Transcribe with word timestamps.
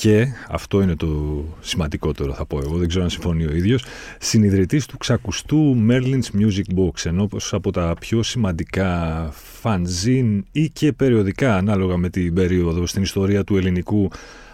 και 0.00 0.26
αυτό 0.48 0.82
είναι 0.82 0.96
το 0.96 1.44
σημαντικότερο 1.60 2.32
θα 2.32 2.46
πω 2.46 2.58
εγώ, 2.58 2.76
δεν 2.76 2.88
ξέρω 2.88 3.04
αν 3.04 3.10
συμφωνεί 3.10 3.44
ο 3.44 3.54
ίδιος, 3.54 3.84
συνειδητής 4.18 4.86
του 4.86 4.98
ξακουστού 4.98 5.76
Merlin's 5.88 6.40
Music 6.40 6.78
Box, 6.78 7.04
ενώ 7.04 7.28
από 7.50 7.72
τα 7.72 7.94
πιο 8.00 8.22
σημαντικά 8.22 9.32
fanzine 9.62 10.40
ή 10.52 10.70
και 10.70 10.92
περιοδικά 10.92 11.56
ανάλογα 11.56 11.96
με 11.96 12.08
την 12.08 12.34
περίοδο 12.34 12.86
στην 12.86 13.02
ιστορία 13.02 13.44
του 13.44 13.56
ελληνικού 13.56 14.10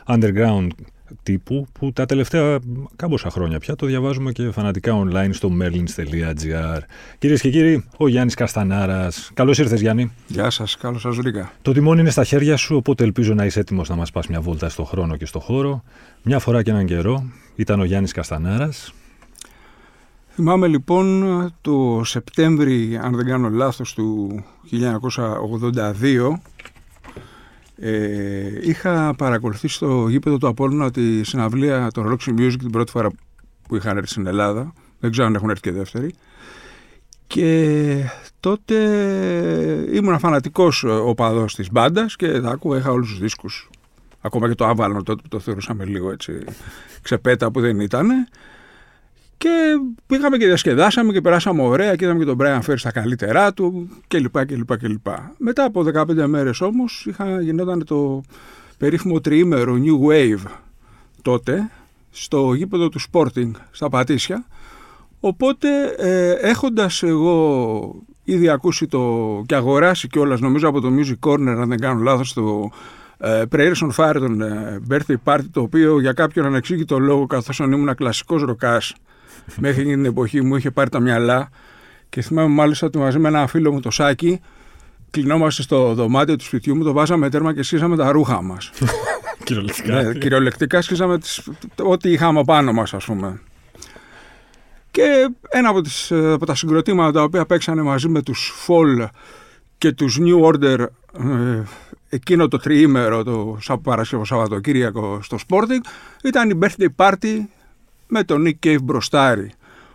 underground 0.07 0.69
τύπου 1.23 1.67
που 1.73 1.93
τα 1.93 2.07
τελευταία 2.07 2.59
κάμποσα 2.97 3.31
χρόνια 3.31 3.59
πια 3.59 3.77
το 3.77 3.87
διαβάζουμε 3.87 4.33
και 4.33 4.51
φανατικά 4.51 4.93
online 5.05 5.31
στο 5.31 5.51
merlins.gr. 5.61 6.79
Κυρίες 7.19 7.41
και 7.41 7.51
κύριοι, 7.51 7.85
ο 7.97 8.09
Γιάννης 8.09 8.35
Καστανάρας. 8.35 9.31
Καλώς 9.35 9.59
ήρθες, 9.59 9.81
Γιάννη. 9.81 10.13
Γεια 10.27 10.51
σας, 10.51 10.77
καλώς 10.77 11.01
σας 11.01 11.17
βρήκα. 11.17 11.53
Το 11.63 11.73
τιμόνι 11.73 12.01
είναι 12.01 12.11
στα 12.11 12.25
χέρια 12.25 12.57
σου, 12.57 12.77
οπότε 12.77 13.05
ελπίζω 13.05 13.35
να 13.35 13.45
είσαι 13.45 13.61
έτοιμος 13.61 13.89
να 13.89 13.97
μας 13.97 14.11
πας 14.11 14.27
μια 14.27 14.41
βόλτα 14.41 14.69
στο 14.69 14.85
χρόνο 14.85 15.17
και 15.17 15.27
στο 15.27 15.41
χώρο. 15.41 15.83
Μια 16.23 16.39
φορά 16.39 16.63
και 16.63 16.71
έναν 16.71 16.87
καιρό 16.87 17.25
ήταν 17.57 17.81
ο 17.81 17.85
Γιάννης 17.85 18.13
Καστανάρας. 18.13 18.95
Θυμάμαι 20.35 20.67
λοιπόν 20.67 21.25
το 21.61 22.01
Σεπτέμβρη, 22.05 22.99
αν 23.03 23.17
δεν 23.17 23.27
κάνω 23.27 23.49
λάθος, 23.49 23.95
του 23.95 24.45
1982 24.71 26.41
ε, 27.77 28.69
είχα 28.69 29.15
παρακολουθήσει 29.15 29.75
στο 29.75 30.09
γήπεδο 30.09 30.39
του 30.39 30.49
Απόλλωνα 30.49 30.91
τη 30.91 31.25
συναυλία 31.25 31.91
των 31.95 32.07
Roxy 32.11 32.31
Music 32.41 32.57
την 32.59 32.71
πρώτη 32.71 32.91
φορά 32.91 33.11
που 33.69 33.77
είχαν 33.77 33.97
έρθει 33.97 34.11
στην 34.11 34.27
Ελλάδα. 34.27 34.73
Δεν 35.01 35.11
ξέρω 35.11 35.27
αν 35.27 35.35
έχουν 35.35 35.51
έρθει 35.51 35.63
και 35.63 35.73
δεύτερη. 35.73 36.15
Και 37.27 38.11
τότε 38.41 38.77
ήμουν 39.93 40.19
φανατικός 40.19 40.85
οπαδός 40.85 41.55
της 41.55 41.71
μπάντας 41.71 42.17
και 42.17 42.41
θα 42.41 42.51
ακούω, 42.51 42.77
είχα 42.77 42.91
όλους 42.91 43.09
τους 43.09 43.19
δίσκους. 43.19 43.71
Ακόμα 44.21 44.49
και 44.49 44.55
το 44.55 44.67
Άβαλνο 44.67 45.03
τότε 45.03 45.23
που 45.23 45.29
το 45.29 45.39
θεωρούσαμε 45.39 45.85
λίγο 45.85 46.11
έτσι 46.11 46.45
ξεπέτα 47.03 47.51
που 47.51 47.61
δεν 47.61 47.81
ήταν. 47.81 48.09
Και 49.39 49.75
πήγαμε 50.07 50.37
και 50.37 50.47
διασκεδάσαμε 50.47 51.13
και 51.13 51.21
περάσαμε 51.21 51.63
ωραία 51.63 51.97
και 51.97 52.05
είδαμε 52.05 52.19
και 52.19 52.25
τον 52.25 52.37
Brian 52.41 52.61
Ferry 52.61 52.75
στα 52.77 52.93
καλύτερά 52.93 53.53
του 53.53 53.89
κλπ. 54.09 54.45
κλπ, 54.47 54.77
κλπ. 54.77 55.07
Μετά 55.39 55.65
από 55.65 55.85
15 55.95 56.27
μέρες 56.27 56.61
όμως 56.61 57.07
είχα, 57.07 57.41
γινόταν 57.41 57.85
το 57.85 58.23
περίφημο 58.79 59.21
τριήμερο 59.21 59.77
New 59.85 60.11
Wave 60.11 60.51
τότε 61.23 61.71
στο 62.11 62.55
γήπεδο 62.55 62.89
του 62.89 63.01
Sporting 63.13 63.51
στα 63.71 63.89
Πατήσια 63.89 64.47
οπότε 65.21 65.69
ε, 65.99 66.31
έχοντας 66.31 67.03
εγώ 67.03 67.95
ήδη 68.25 68.49
ακούσει 68.49 68.87
το 68.87 69.43
και 69.47 69.55
αγοράσει 69.55 70.09
κιόλας 70.09 70.41
νομίζω 70.41 70.69
από 70.69 70.81
το 70.81 70.89
Music 70.99 71.29
Corner 71.29 71.57
αν 71.59 71.69
δεν 71.69 71.79
κάνω 71.79 72.01
λάθος 72.01 72.33
το 72.33 72.71
ε, 73.19 73.43
Prayers 73.53 73.75
on 73.81 73.91
Fire 73.97 74.17
τον 74.19 74.41
ε, 74.41 74.81
Birthday 74.91 75.17
Party 75.25 75.45
το 75.51 75.61
οποίο 75.61 76.01
για 76.01 76.13
κάποιον 76.13 76.47
ανεξήγητο 76.47 76.99
λόγο 76.99 77.27
καθώς 77.27 77.59
ήμουν 77.59 77.95
κλασικός 77.95 78.43
ροκάς 78.43 78.95
μέχρι 79.57 79.85
την 79.85 80.05
εποχή 80.05 80.43
μου 80.43 80.57
είχε 80.57 80.71
πάρει 80.71 80.91
τα 80.91 81.01
μυαλά 81.01 81.51
και 82.09 82.23
θυμάμαι 82.23 82.55
μάλιστα 82.55 82.87
ότι 82.87 82.99
μαζί 82.99 83.19
με 83.19 83.29
ένα 83.29 83.47
φίλο 83.47 83.73
μου 83.73 83.81
το 83.81 83.91
Σάκη 83.91 84.41
κλεινόμαστε 85.11 85.63
στο 85.63 85.95
δωμάτιο 85.95 86.37
του 86.37 86.45
σπιτιού 86.45 86.77
μου, 86.77 86.85
το 86.85 86.93
βάζαμε 86.93 87.29
τέρμα 87.29 87.55
και 87.55 87.63
σκίσαμε 87.63 87.97
τα 87.97 88.11
ρούχα 88.11 88.43
μας. 88.43 88.71
κυριολεκτικά. 89.45 90.03
Ναι, 90.03 90.15
κυριολεκτικά 90.15 90.83
σκίσαμε 90.83 91.19
τις, 91.19 91.49
ό,τι 91.83 92.11
είχαμε 92.11 92.45
πάνω 92.45 92.73
μας, 92.73 92.95
ας 92.95 93.05
πούμε. 93.05 93.41
Και 94.91 95.29
ένα 95.49 95.69
από, 95.69 95.81
τις, 95.81 96.13
από 96.13 96.47
τα 96.47 96.55
συγκροτήματα 96.55 97.13
τα 97.13 97.23
οποία 97.23 97.47
παίξανε 97.47 97.83
μαζί 97.83 98.09
με 98.09 98.23
τους 98.23 98.53
Fall 98.67 99.07
και 99.79 99.93
τους 99.93 100.19
New 100.21 100.53
Order 100.53 100.79
ε, 100.79 101.63
εκείνο 102.09 102.49
το 102.49 102.59
τριήμερο 102.59 103.23
το 103.23 103.59
Παρασκευό 103.83 104.25
Σαββατοκύριακο 104.25 105.19
στο 105.23 105.37
Sporting 105.49 105.89
ήταν 106.23 106.51
η 106.51 106.59
birthday 106.63 106.89
party 106.97 107.39
με 108.07 108.25
τον 108.25 108.45
Nick 108.47 108.67
Cave 108.67 108.83
μπροστάρι. 108.83 109.51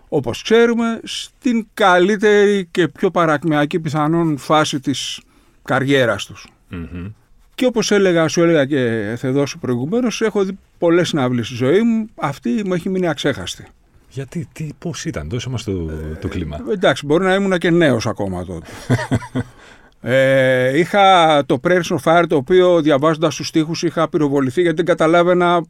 Όπως 0.07 0.41
ξέρουμε, 0.41 0.99
στην 1.03 1.67
καλύτερη 1.73 2.67
και 2.71 2.87
πιο 2.87 3.11
παρακμιακή 3.11 3.79
πιθανόν 3.79 4.37
φάση 4.37 4.79
της 4.79 5.21
καριέρας 5.63 6.25
τους. 6.25 6.47
Και 7.55 7.65
όπως 7.65 7.91
έλεγα, 7.91 8.27
σου 8.27 8.41
έλεγα 8.41 8.65
και 8.65 9.13
Θεδόση 9.17 9.57
προηγουμένως, 9.57 10.21
έχω 10.21 10.43
δει 10.43 10.57
πολλές 10.77 11.07
συναυλίες 11.07 11.45
στη 11.45 11.55
ζωή 11.55 11.81
μου, 11.81 12.09
αυτή 12.15 12.61
μου 12.65 12.73
έχει 12.73 12.89
μείνει 12.89 13.07
αξέχαστη. 13.07 13.67
Γιατί, 14.09 14.47
τι, 14.53 14.69
πώς 14.79 15.05
ήταν, 15.05 15.29
δώσε 15.29 15.49
μας 15.49 15.63
το, 15.63 15.85
το 16.21 16.27
κλίμα. 16.27 16.57
Ε, 16.69 16.71
εντάξει, 16.71 17.05
μπορεί 17.05 17.23
να 17.23 17.33
ήμουν 17.33 17.57
και 17.57 17.69
νέος 17.69 18.07
ακόμα 18.07 18.45
τότε. 18.45 18.67
ε, 20.13 20.77
είχα 20.77 21.45
το 21.45 21.59
Prayers 21.63 21.81
on 21.81 21.97
Fire, 22.03 22.23
το 22.27 22.35
οποίο 22.35 22.81
διαβάζοντας 22.81 23.35
τους 23.35 23.47
στίχους 23.47 23.83
είχα 23.83 24.09
πυροβοληθεί 24.09 24.61
γιατί 24.61 24.75
δεν 24.75 24.85
καταλάβαινα 24.85 25.65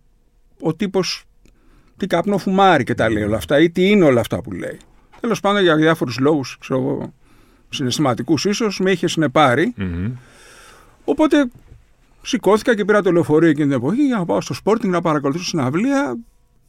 ο 0.61 0.75
τύπος 0.75 1.25
τι 2.01 2.07
καπνό 2.07 2.37
φουμάρει 2.37 2.83
και 2.83 2.93
τα 2.93 3.09
λέει 3.09 3.23
όλα 3.23 3.37
αυτά 3.37 3.59
ή 3.59 3.69
τι 3.69 3.89
είναι 3.89 4.05
όλα 4.05 4.19
αυτά 4.19 4.41
που 4.41 4.51
λέει. 4.51 4.79
Τέλος 5.19 5.39
πάντων 5.39 5.61
για 5.61 5.75
διάφορους 5.75 6.19
λόγους, 6.19 6.57
ξέρω 6.59 7.13
συναισθηματικούς 7.69 8.45
ίσως, 8.45 8.79
με 8.79 8.91
είχε 8.91 9.07
συνεπάρει. 9.07 9.73
Οπότε 11.03 11.49
σηκώθηκα 12.21 12.75
και 12.75 12.85
πήρα 12.85 13.01
το 13.01 13.11
λεωφορείο 13.11 13.49
εκείνη 13.49 13.67
την 13.67 13.75
εποχή 13.77 14.05
για 14.05 14.17
να 14.17 14.25
πάω 14.25 14.41
στο 14.41 14.55
Sporting 14.63 14.87
να 14.87 15.01
παρακολουθήσω 15.01 15.45
συναυλία. 15.45 16.17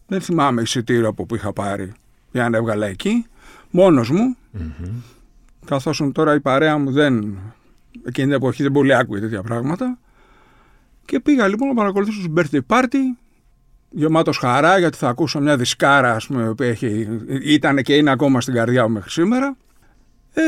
Δεν 0.07 0.21
θυμάμαι 0.21 0.63
εισιτήριο 0.63 1.09
από 1.09 1.27
που 1.27 1.35
είχα 1.35 1.53
πάρει 1.53 1.93
για 2.33 2.49
να 2.49 2.57
έβγαλα 2.57 2.87
εκεί. 2.87 3.27
Μόνος 3.71 4.11
μου. 4.11 4.37
Mm-hmm. 4.59 4.91
Καθώς 5.65 6.03
τώρα 6.13 6.35
η 6.35 6.41
παρέα 6.41 6.79
μου 6.79 6.91
δεν. 6.93 7.39
Εκείνη 8.05 8.27
την 8.27 8.37
εποχή 8.37 8.63
δεν 8.63 8.73
πολύ 8.73 8.95
άκουγε 8.95 9.21
τέτοια 9.21 9.43
πράγματα. 9.43 9.99
Και 11.05 11.21
πήγα 11.21 11.49
λοιπόν 11.49 11.69
να 11.69 11.75
παρακολουθήσω 11.75 12.29
το 12.29 12.33
birthday 12.37 12.61
party 12.67 12.99
γεμάτος 13.93 14.39
χαρά 14.39 14.79
γιατί 14.79 14.97
θα 14.97 15.09
ακούσω 15.09 15.41
μια 15.41 15.57
δισκάρα 15.57 16.15
ας 16.15 16.27
πούμε, 16.27 16.55
που 16.55 16.63
έχει, 16.63 17.09
ήταν 17.43 17.77
και 17.77 17.95
είναι 17.95 18.11
ακόμα 18.11 18.41
στην 18.41 18.55
καρδιά 18.55 18.87
μου 18.87 18.93
μέχρι 18.93 19.11
σήμερα. 19.11 19.57
Ε, 20.35 20.43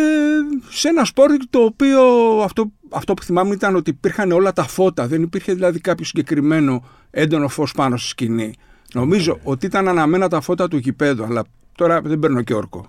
σε 0.68 0.88
ένα 0.88 1.04
σπόρτ 1.04 1.42
το 1.50 1.58
οποίο 1.58 2.00
αυτό, 2.42 2.72
αυτό 2.90 3.14
που 3.14 3.22
θυμάμαι 3.22 3.54
ήταν 3.54 3.76
ότι 3.76 3.90
υπήρχαν 3.90 4.32
όλα 4.32 4.52
τα 4.52 4.62
φώτα 4.62 5.06
δεν 5.06 5.22
υπήρχε 5.22 5.52
δηλαδή 5.54 5.80
κάποιο 5.80 6.04
συγκεκριμένο 6.04 6.84
έντονο 7.10 7.48
φως 7.48 7.72
πάνω 7.72 7.96
στη 7.96 8.08
σκηνή. 8.08 8.54
Νομίζω 8.92 9.38
ότι 9.42 9.66
ήταν 9.66 9.88
αναμένα 9.88 10.28
τα 10.28 10.40
φώτα 10.40 10.68
του 10.68 10.76
γηπέδου 10.76 11.24
αλλά 11.24 11.44
τώρα 11.76 12.00
δεν 12.00 12.18
παίρνω 12.18 12.42
και 12.42 12.54
ορκο 12.54 12.86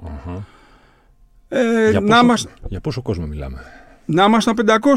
Ε, 1.47 1.89
για, 1.89 2.01
πόσο, 2.01 2.25
μας... 2.25 2.47
για 2.67 2.81
πόσο 2.81 3.01
κόσμο 3.01 3.25
μιλάμε; 3.25 3.61
Να 4.05 4.23
είμαστε 4.23 4.51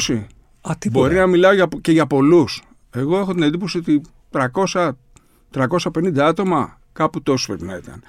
500 0.09 0.25
Α, 0.61 0.73
Μπορεί 0.91 1.15
να 1.15 1.27
μιλάω 1.27 1.53
για, 1.53 1.69
και 1.81 1.93
για 1.93 2.07
πολλούς. 2.07 2.63
Εγώ 2.91 3.19
έχω 3.19 3.33
την 3.33 3.43
εντύπωση 3.43 3.79
ότι 3.79 4.01
300 4.73 4.91
350 5.55 6.19
άτομα, 6.19 6.81
κάπου 6.93 7.23
τόσο 7.23 7.47
πρέπει 7.47 7.65
να 7.65 7.77
ήταν. 7.77 8.03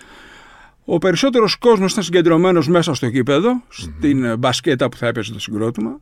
Ο 0.86 0.98
περισσότερος 0.98 1.56
κόσμος 1.56 1.92
ήταν 1.92 2.04
συγκεντρωμένος 2.04 2.68
μέσα 2.68 2.94
στο 2.94 3.08
γηπεδο 3.08 3.64
στην 3.68 4.24
ε, 4.24 4.38
μπασκέτα 4.38 4.90
που 4.90 4.98
θα 4.98 5.08
έπαιζε 5.08 5.34
το 5.34 5.40
συγκρότημα. 5.40 6.00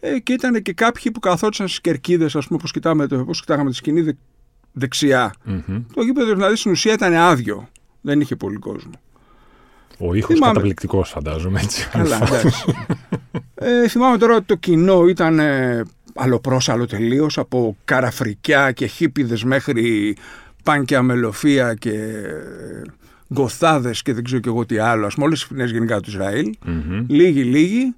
Ε, 0.00 0.18
και 0.18 0.32
ήταν 0.32 0.62
και 0.62 0.72
κάποιοι 0.72 1.10
που 1.10 1.20
καθόντουσαν 1.20 1.68
στις 1.68 1.80
κερκίδες, 1.80 2.36
ας 2.36 2.46
πούμε, 2.46 2.58
όπως 3.10 3.40
κοιτάγαμε 3.40 3.70
τη 3.70 3.76
σκηνή 3.76 4.00
δε, 4.00 4.12
δεξιά. 4.72 5.34
Mm-hmm. 5.46 5.82
Το 5.94 6.02
γήπεδο 6.02 6.34
δηλαδή 6.34 6.56
στην 6.56 6.70
ουσία 6.70 6.92
ήταν 6.92 7.14
άδειο. 7.14 7.68
Δεν 8.00 8.20
είχε 8.20 8.36
πολύ 8.36 8.56
κόσμο. 8.56 8.92
Ο 9.98 10.14
ήχος 10.14 10.34
θυμάμαι... 10.34 10.52
καταπληκτικός, 10.52 11.10
φαντάζομαι 11.10 11.60
έτσι. 11.60 11.88
Καλά, 11.88 12.16
εντάξει. 12.16 12.74
ε, 13.54 13.88
θυμάμαι 13.88 14.18
τώρα 14.18 14.34
ότι 14.34 14.44
το 14.44 14.54
κοινό 14.54 15.06
ήταν 15.06 15.38
ε, 15.38 15.82
αλλοπρόσαλο 16.18 16.86
τελείως 16.86 17.38
από 17.38 17.76
καραφρικιά 17.84 18.72
και 18.72 18.86
χίπιδες 18.86 19.44
μέχρι 19.44 20.16
πάνκια 20.62 21.02
μελοφία 21.02 21.74
και 21.74 21.92
γκοθάδες 23.34 24.02
και 24.02 24.12
δεν 24.12 24.24
ξέρω 24.24 24.40
και 24.40 24.48
εγώ 24.48 24.66
τι 24.66 24.78
άλλο, 24.78 25.06
ας 25.06 25.14
πούμε 25.14 25.26
όλες 25.26 25.46
τις 25.46 25.70
γενικά 25.70 26.00
του 26.00 26.10
Ισραήλ, 26.10 26.54
mm-hmm. 26.66 27.04
λίγοι 27.08 27.42
λίγοι. 27.42 27.94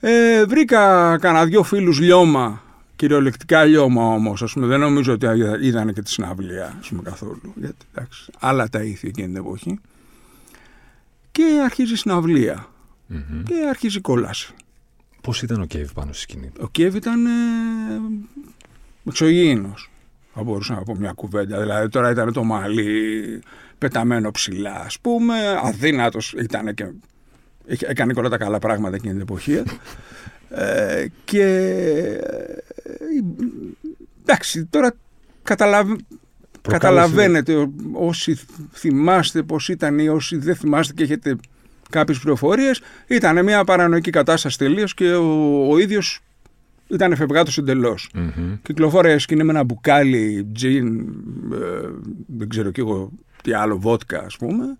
Ε, 0.00 0.44
βρήκα 0.44 1.16
κανένα 1.20 1.44
δυο 1.44 1.62
φίλους 1.62 2.00
λιώμα, 2.00 2.62
κυριολεκτικά 2.96 3.64
λιώμα 3.64 4.02
όμως, 4.02 4.42
ας 4.42 4.52
πούμε, 4.52 4.66
δεν 4.66 4.80
νομίζω 4.80 5.12
ότι 5.12 5.26
είδανε 5.60 5.92
και 5.92 6.02
τη 6.02 6.10
συναυλία, 6.10 6.76
ας 6.80 6.88
πούμε, 6.88 7.02
καθόλου, 7.02 7.52
γιατί 7.54 7.84
εντάξει, 7.94 8.32
άλλα 8.38 8.68
τα 8.68 8.82
ήθη 8.82 9.08
εκείνη 9.08 9.26
την 9.26 9.36
εποχή. 9.36 9.78
Και 11.32 11.60
αρχίζει 11.64 11.92
η 11.92 11.96
συναυλία 11.96 12.66
mm-hmm. 13.12 13.42
και 13.44 13.54
αρχίζει 13.68 13.98
η 13.98 14.00
κόλαση. 14.00 14.54
Πώς 15.24 15.42
ήταν 15.42 15.60
ο 15.60 15.64
Κέβι 15.64 15.92
πάνω 15.94 16.12
στη 16.12 16.22
σκηνή. 16.22 16.50
Ο 16.60 16.68
Κέβι 16.68 16.96
ήταν 16.96 17.26
ε, 17.26 17.30
εξωγήινος. 19.08 19.90
Θα 20.34 20.42
μπορούσα 20.42 20.74
να 20.74 20.82
πω 20.82 20.94
μια 20.94 21.12
κουβέντα. 21.12 21.60
Δηλαδή 21.60 21.88
τώρα 21.88 22.10
ήταν 22.10 22.32
το 22.32 22.44
μαλλί 22.44 23.42
πεταμένο 23.78 24.30
ψηλά, 24.30 24.80
ας 24.80 24.98
πούμε. 25.00 25.34
Αδύνατος 25.62 26.32
ήταν 26.32 26.74
και. 26.74 26.90
Έκανε 27.66 28.12
και 28.12 28.18
όλα 28.18 28.28
τα 28.28 28.36
καλά 28.36 28.58
πράγματα 28.58 28.96
εκείνη 28.96 29.12
την 29.12 29.22
εποχή. 29.22 29.62
Ε, 30.50 31.06
και. 31.24 31.44
Εντάξει, 34.22 34.64
τώρα 34.64 34.94
καταλαβ... 35.42 35.90
καταλαβαίνετε 36.62 37.68
όσοι 37.92 38.38
θυμάστε 38.72 39.42
πώς 39.42 39.68
ήταν 39.68 39.98
ή 39.98 40.08
όσοι 40.08 40.36
δεν 40.36 40.56
θυμάστε 40.56 40.92
και 40.92 41.02
έχετε 41.02 41.36
κάποιες 41.90 42.18
πληροφορίες 42.18 42.80
ήταν 43.06 43.44
μια 43.44 43.64
παρανοϊκή 43.64 44.10
κατάσταση 44.10 44.58
τελείως 44.58 44.94
και 44.94 45.12
ο, 45.12 45.68
ο 45.70 45.78
ίδιος 45.78 46.20
ήταν 46.86 47.12
εφευγάτος 47.12 47.58
εντελώς. 47.58 48.10
Mm-hmm. 48.14 48.58
Κυκλοφόρε 48.62 49.18
σκηνή 49.18 49.44
με 49.44 49.50
ένα 49.50 49.64
μπουκάλι 49.64 50.48
τζιν, 50.54 50.98
ε, 51.52 51.88
δεν 52.26 52.48
ξέρω 52.48 52.70
κι 52.70 52.80
εγώ 52.80 53.10
τι 53.42 53.52
άλλο, 53.52 53.78
βότκα 53.78 54.22
ας 54.24 54.36
πούμε. 54.36 54.76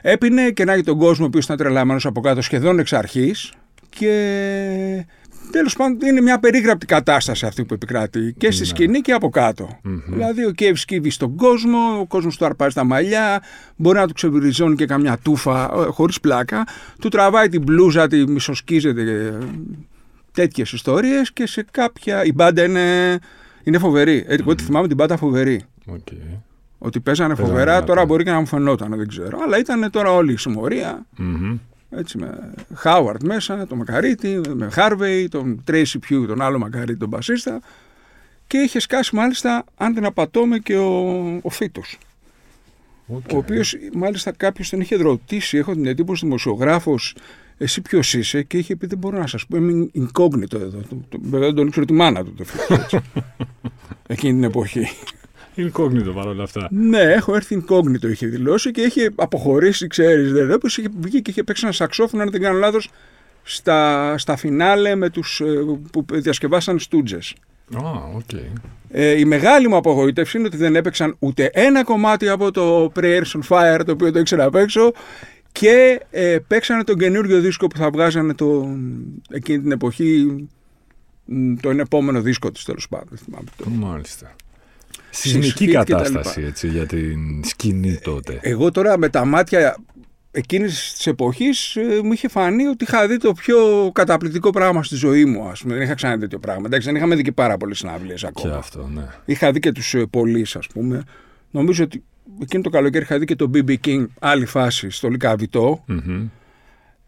Έπινε 0.00 0.50
και 0.50 0.64
να 0.64 0.82
τον 0.82 0.98
κόσμο 0.98 1.28
που 1.28 1.38
ήταν 1.38 1.56
τρελαμένος 1.56 2.06
από 2.06 2.20
κάτω 2.20 2.42
σχεδόν 2.42 2.78
εξ 2.78 2.92
αρχής 2.92 3.52
και 3.88 5.06
Τέλος 5.50 5.76
πάντων, 5.76 6.08
είναι 6.08 6.20
μια 6.20 6.38
περίγραπτη 6.38 6.86
κατάσταση 6.86 7.46
αυτή 7.46 7.64
που 7.64 7.74
επικρατεί 7.74 8.34
και 8.38 8.50
στη 8.50 8.60
ναι. 8.60 8.66
σκηνή 8.66 9.00
και 9.00 9.12
από 9.12 9.30
Δηλαδή, 10.06 10.44
ο 10.44 10.50
Κιέβ 10.50 10.76
σκύβει 10.76 11.10
στον 11.10 11.36
κόσμο, 11.36 11.78
ο 12.00 12.06
κόσμος 12.06 12.36
του 12.36 12.44
αρπάζει 12.44 12.74
τα 12.74 12.84
μαλλιά, 12.84 13.42
μπορεί 13.76 13.98
να 13.98 14.06
του 14.06 14.12
ξεβιριζώνει 14.14 14.76
και 14.76 14.86
καμιά 14.86 15.18
τούφα 15.18 15.64
ε, 15.64 15.84
χωρίς 15.90 16.20
πλάκα, 16.20 16.66
του 17.00 17.08
τραβάει 17.08 17.48
την 17.48 17.62
μπλούζα, 17.62 18.06
τη 18.06 18.28
μισοσκίζεται. 18.28 19.02
Ε, 19.02 19.38
Τέτοιες 20.32 20.72
ιστορίες 20.72 21.32
και 21.32 21.46
σε 21.46 21.64
κάποια. 21.70 22.24
Η 22.24 22.32
μπάντα 22.32 22.64
είναι, 22.64 23.18
είναι 23.62 23.78
φοβερή. 23.78 24.24
Mm-hmm. 24.26 24.38
Εγώ 24.40 24.54
τη 24.54 24.62
θυμάμαι 24.62 24.86
την 24.86 24.96
μπάντα 24.96 25.16
φοβερή. 25.16 25.64
Okay. 25.92 26.38
Ότι 26.78 27.00
παίζανε 27.00 27.34
φοβερά, 27.34 27.84
τώρα 27.84 28.04
μπορεί 28.04 28.24
και 28.24 28.30
να 28.30 28.40
μου 28.40 28.46
φαινόταν, 28.46 28.96
δεν 28.96 29.08
ξέρω. 29.08 29.38
Αλλά 29.44 29.58
ήταν 29.58 29.90
τώρα 29.90 30.12
όλη 30.12 30.32
η 30.32 30.36
συμμορία. 30.36 31.06
Mm-hmm. 31.18 31.58
Έτσι, 31.90 32.18
με 32.18 32.54
Χάουαρτ 32.74 33.22
μέσα, 33.22 33.66
τον 33.66 33.78
Μακαρίτη, 33.78 34.40
με 34.54 34.68
Χάρβεϊ, 34.70 35.28
τον 35.28 35.62
Τρέισι 35.64 35.98
Πιού, 35.98 36.26
τον 36.26 36.40
άλλο 36.40 36.58
Μακαρίτη, 36.58 36.98
τον 36.98 37.08
Μπασίστα. 37.08 37.60
Και 38.46 38.58
είχε 38.58 38.80
σκάσει 38.80 39.14
μάλιστα, 39.16 39.64
αν 39.76 39.94
δεν 39.94 40.04
απατώμε, 40.04 40.58
και 40.58 40.76
ο, 40.76 41.40
ο 41.42 41.48
Φίτος. 41.50 41.98
Okay. 43.12 43.34
Ο 43.34 43.36
οποίος 43.36 43.76
μάλιστα 43.92 44.32
κάποιος 44.32 44.68
τον 44.68 44.80
είχε 44.80 44.96
ρωτήσει, 44.96 45.56
έχω 45.56 45.72
την 45.72 45.86
εντύπωση 45.86 46.24
δημοσιογράφος, 46.24 47.14
εσύ 47.58 47.80
ποιος 47.80 48.14
είσαι, 48.14 48.42
και 48.42 48.58
είχε 48.58 48.76
πει: 48.76 48.86
Δεν 48.86 48.98
μπορώ 48.98 49.18
να 49.18 49.26
σας 49.26 49.46
πω, 49.46 49.56
είμαι 49.56 49.90
incognito 49.94 50.60
εδώ. 50.60 50.80
Βέβαια 51.22 51.46
δεν 51.46 51.54
τον 51.54 51.66
ήξερε 51.66 51.86
τη 51.86 51.92
μάνα 51.92 52.24
του 52.24 52.34
το 52.34 52.44
Φίτο. 52.44 53.00
Εκείνη 54.06 54.32
την 54.32 54.44
εποχή. 54.44 54.88
Incognito 55.58 56.12
παρόλα 56.14 56.42
αυτά. 56.42 56.68
Ναι, 56.70 57.00
έχω 57.00 57.34
έρθει 57.34 57.64
incognito 57.64 58.10
είχε 58.10 58.26
δηλώσει 58.26 58.70
και 58.70 58.80
είχε 58.80 59.10
αποχωρήσει, 59.14 59.86
ξέρεις. 59.86 60.32
Δεν 60.32 60.52
Όπως 60.52 60.78
είχε 60.78 60.88
βγει 61.00 61.22
και 61.22 61.30
είχε 61.30 61.42
παίξει 61.42 61.62
ένα 61.64 61.74
σαξόφωνο, 61.74 62.22
αν 62.22 62.30
δεν 62.30 62.40
κάνω 62.40 62.58
λάθος, 62.58 62.90
στα, 63.42 64.14
στα 64.18 64.36
φινάλε 64.36 64.94
με 64.94 65.10
τους 65.10 65.40
ε, 65.40 65.44
που 65.92 66.04
διασκευάσαν 66.10 66.78
στούτζε. 66.78 67.18
Oh, 67.74 68.18
okay. 68.18 68.52
ε, 68.90 69.18
η 69.18 69.24
μεγάλη 69.24 69.68
μου 69.68 69.76
απογοήτευση 69.76 70.38
είναι 70.38 70.46
ότι 70.46 70.56
δεν 70.56 70.76
έπαιξαν 70.76 71.16
ούτε 71.18 71.50
ένα 71.52 71.84
κομμάτι 71.84 72.28
από 72.28 72.50
το 72.50 72.92
Prayers 72.94 73.22
on 73.22 73.40
Fire, 73.48 73.80
το 73.86 73.92
οποίο 73.92 74.12
το 74.12 74.18
ήξερα 74.18 74.44
απ' 74.44 74.54
έξω, 74.54 74.92
και 75.52 76.00
ε, 76.10 76.38
παίξανε 76.46 76.84
τον 76.84 76.98
καινούριο 76.98 77.40
δίσκο 77.40 77.66
που 77.66 77.76
θα 77.76 77.90
βγάζανε 77.90 78.34
το, 78.34 78.76
εκείνη 79.30 79.60
την 79.60 79.72
εποχή, 79.72 80.48
τον 81.60 81.80
επόμενο 81.80 82.20
δίσκο 82.20 82.50
της 82.52 82.64
τέλος 82.64 82.88
πάντων. 82.88 83.18
Μάλιστα. 83.66 84.34
Σεισμική 85.20 85.66
κατάσταση 85.66 86.42
έτσι, 86.42 86.68
για 86.68 86.86
την 86.86 87.44
σκηνή 87.44 87.98
τότε. 88.02 88.38
Εγώ 88.42 88.70
τώρα 88.70 88.98
με 88.98 89.08
τα 89.08 89.24
μάτια 89.24 89.76
εκείνης 90.30 90.92
της 90.92 91.06
εποχής 91.06 91.76
ε, 91.76 92.00
μου 92.02 92.12
είχε 92.12 92.28
φανεί 92.28 92.66
ότι 92.66 92.84
είχα 92.84 93.06
δει 93.06 93.16
το 93.16 93.32
πιο 93.32 93.90
καταπληκτικό 93.92 94.50
πράγμα 94.50 94.82
στη 94.82 94.96
ζωή 94.96 95.24
μου. 95.24 95.48
Ας 95.48 95.60
πούμε. 95.62 95.74
Δεν 95.74 95.82
είχα 95.82 95.94
ξαναδεί 95.94 96.20
τέτοιο 96.20 96.38
πράγμα. 96.38 96.62
Εντάξει, 96.66 96.86
δεν 96.86 96.96
είχαμε 96.96 97.14
δει 97.14 97.22
και 97.22 97.32
πάρα 97.32 97.56
πολλές 97.56 97.78
συναυλίες 97.78 98.24
ακόμα. 98.24 98.52
Και 98.52 98.58
αυτό, 98.58 98.90
ναι. 98.94 99.06
Είχα 99.24 99.52
δει 99.52 99.58
και 99.58 99.72
τους 99.72 99.94
ε, 99.94 100.06
πολλείς 100.10 100.56
ας 100.56 100.66
πούμε. 100.66 101.02
Νομίζω 101.50 101.84
ότι 101.84 102.04
εκείνο 102.42 102.62
το 102.62 102.70
καλοκαίρι 102.70 103.04
είχα 103.04 103.18
δει 103.18 103.24
και 103.24 103.36
το 103.36 103.50
BB 103.54 103.74
King 103.84 104.06
άλλη 104.18 104.46
φάση 104.46 104.90
στο 104.90 105.08
λικαβιτο 105.08 105.84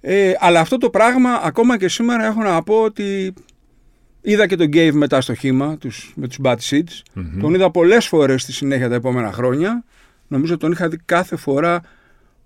Ε, 0.01 0.33
αλλά 0.39 0.61
αυτό 0.61 0.77
το 0.79 0.91
πράγμα 0.91 1.41
ακόμα 1.45 1.79
και 1.79 1.89
σήμερα 1.89 2.27
έχω 2.27 2.43
να 2.43 2.63
πω 2.63 2.83
ότι 2.83 3.35
Είδα 4.23 4.47
και 4.47 4.57
τον 4.57 4.67
Γκέιβ 4.67 4.95
μετά 4.95 5.21
στο 5.21 5.35
χήμα 5.35 5.77
τους, 5.77 6.13
με 6.17 6.29
τους 6.29 6.39
Bad 6.43 6.57
Seeds. 6.71 7.03
Τον 7.41 7.55
είδα 7.55 7.71
πολλές 7.71 8.07
φορές 8.07 8.43
στη 8.43 8.53
συνέχεια 8.53 8.89
τα 8.89 8.95
επόμενα 8.95 9.33
χρόνια. 9.33 9.85
Νομίζω 10.29 10.57
τον 10.57 10.73
είχα 10.73 10.89
δει 10.89 10.97
κάθε 11.05 11.37
φορά 11.37 11.81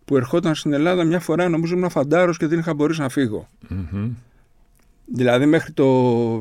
που 0.04 0.16
ερχόταν 0.16 0.54
στην 0.54 0.72
Ελλάδα. 0.72 1.04
Μια 1.04 1.20
φορά 1.20 1.48
νομίζω 1.48 1.74
ήμουν 1.76 1.90
φαντάρος 1.90 2.36
και 2.36 2.46
δεν 2.46 2.58
είχα 2.58 2.74
μπορέσει 2.74 3.00
να 3.00 3.08
φυγω 3.08 3.48
Δηλαδή 5.04 5.46
μέχρι 5.46 5.72
το 5.72 6.36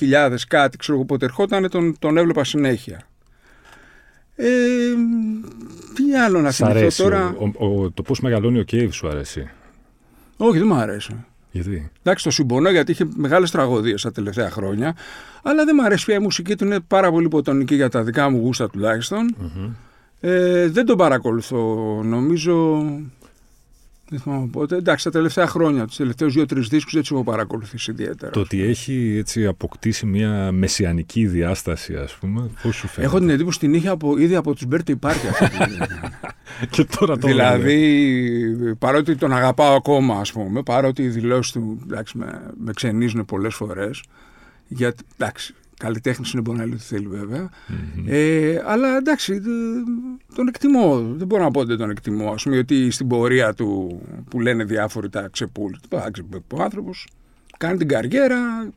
2000 0.00 0.36
κάτι, 0.48 0.76
ξέρω 0.76 0.98
εγώ 0.98 1.06
πότε 1.06 1.24
ερχόταν, 1.24 1.70
τον, 1.70 1.98
τον 1.98 2.16
έβλεπα 2.16 2.44
συνέχεια. 2.44 3.00
Ε, 4.36 4.46
τι 5.94 6.16
άλλο 6.16 6.40
να 6.40 6.50
θυμηθώ 6.50 7.02
τώρα; 7.02 7.34
Ο, 7.58 7.66
ο, 7.66 7.90
το 7.90 8.02
πώς 8.02 8.20
μεγαλώνει 8.20 8.58
ο 8.58 8.62
Κέιβ 8.62 8.92
σου 8.92 9.08
αρέσει; 9.08 9.50
Όχι, 10.36 10.58
δεν 10.58 10.66
μου 10.66 10.74
αρέσει. 10.74 11.24
Γιατί; 11.50 11.90
Εντάξει, 12.02 12.24
το 12.24 12.30
συμπονώ 12.30 12.70
γιατί 12.70 12.90
είχε 12.90 13.08
μεγάλες 13.14 13.50
τραγωδίες 13.50 14.02
τα 14.02 14.12
τελευταία 14.12 14.50
χρόνια. 14.50 14.96
Αλλά 15.42 15.64
δεν 15.64 15.74
μου 15.78 15.84
αρέσει 15.84 16.04
πια 16.04 16.14
η 16.14 16.18
μουσική 16.18 16.56
του. 16.56 16.64
Είναι 16.64 16.80
πάρα 16.80 17.10
πολύ 17.10 17.28
ποτονική 17.28 17.74
για 17.74 17.88
τα 17.88 18.02
δικά 18.02 18.30
μου 18.30 18.38
γούστα 18.38 18.68
τουλάχιστον. 18.68 19.36
Mm-hmm. 19.40 19.70
Ε, 20.20 20.68
δεν 20.68 20.86
τον 20.86 20.96
παρακολουθώ. 20.96 22.00
Νομίζω 22.04 22.84
δεν 24.08 24.18
θυμάμαι 24.20 24.46
πότε. 24.46 24.76
Εντάξει, 24.76 25.04
τα 25.04 25.10
τελευταία 25.10 25.46
χρόνια, 25.46 25.86
τους 25.86 25.96
τελευταίους 25.96 26.34
δύο-τρεις 26.34 26.68
δίσκους 26.68 26.94
έτσι 26.94 27.14
έχω 27.14 27.24
παρακολουθήσει 27.24 27.90
ιδιαίτερα. 27.90 28.32
Το 28.32 28.40
ότι 28.40 28.62
έχει 28.62 29.16
έτσι 29.18 29.46
αποκτήσει 29.46 30.06
μια 30.06 30.52
μεσιανική 30.52 31.26
διάσταση, 31.26 31.94
ας 31.94 32.14
πούμε, 32.14 32.50
πώς 32.62 32.76
σου 32.76 32.86
φαίνεται; 32.88 33.12
Έχω 33.12 33.18
την 33.18 33.30
εντύπωση 33.30 33.58
την 33.58 33.74
είχε 33.74 33.88
από, 33.88 34.18
ήδη 34.18 34.34
από 34.34 34.54
τους 34.54 34.66
Birthday 34.70 34.94
Party 35.06 35.14
Και 36.70 36.84
τώρα 36.98 37.18
το 37.18 37.26
Δηλαδή, 37.26 38.74
παρότι 38.78 39.16
τον 39.16 39.32
αγαπάω 39.32 39.76
ακόμα, 39.76 40.14
ας 40.14 40.32
πούμε, 40.32 40.62
παρότι 40.62 41.02
οι 41.02 41.08
δηλώσεις 41.08 41.52
του 41.52 41.80
εντάξει, 41.82 42.18
με, 42.18 42.50
με 42.64 42.72
ξενίζουν 42.72 43.24
πολλές 43.24 43.54
φορές. 43.54 44.02
Γιατί 44.68 45.04
εντάξει, 45.16 45.54
Καλλιτέχνης 45.78 46.32
είναι 46.32 46.42
μπορεί 46.42 46.58
να 46.58 46.64
λέει 46.64 46.74
ότι 46.74 46.82
θέλει 46.82 47.08
Ε, 48.06 48.62
αλλά 48.66 48.96
εντάξει, 48.96 49.40
τον 50.34 50.48
εκτιμώ. 50.48 51.00
Δεν 51.16 51.26
μπορώ 51.26 51.42
να 51.42 51.50
πω 51.50 51.60
ότι 51.60 51.68
δεν 51.68 51.78
τον 51.78 51.90
εκτιμώ. 51.90 52.30
Α 52.30 52.34
πούμε 52.42 52.58
ότι 52.58 52.90
στην 52.90 53.08
πορεία 53.08 53.54
του 53.54 54.00
που 54.30 54.40
λένε 54.40 54.64
διάφοροι 54.64 55.08
τα 55.08 55.28
ξεπούλ. 55.32 55.72
Ο 56.52 56.62
άνθρωπος 56.62 57.06
κάνει 57.58 57.78
την 57.78 57.88
καριέρα, 57.88 58.70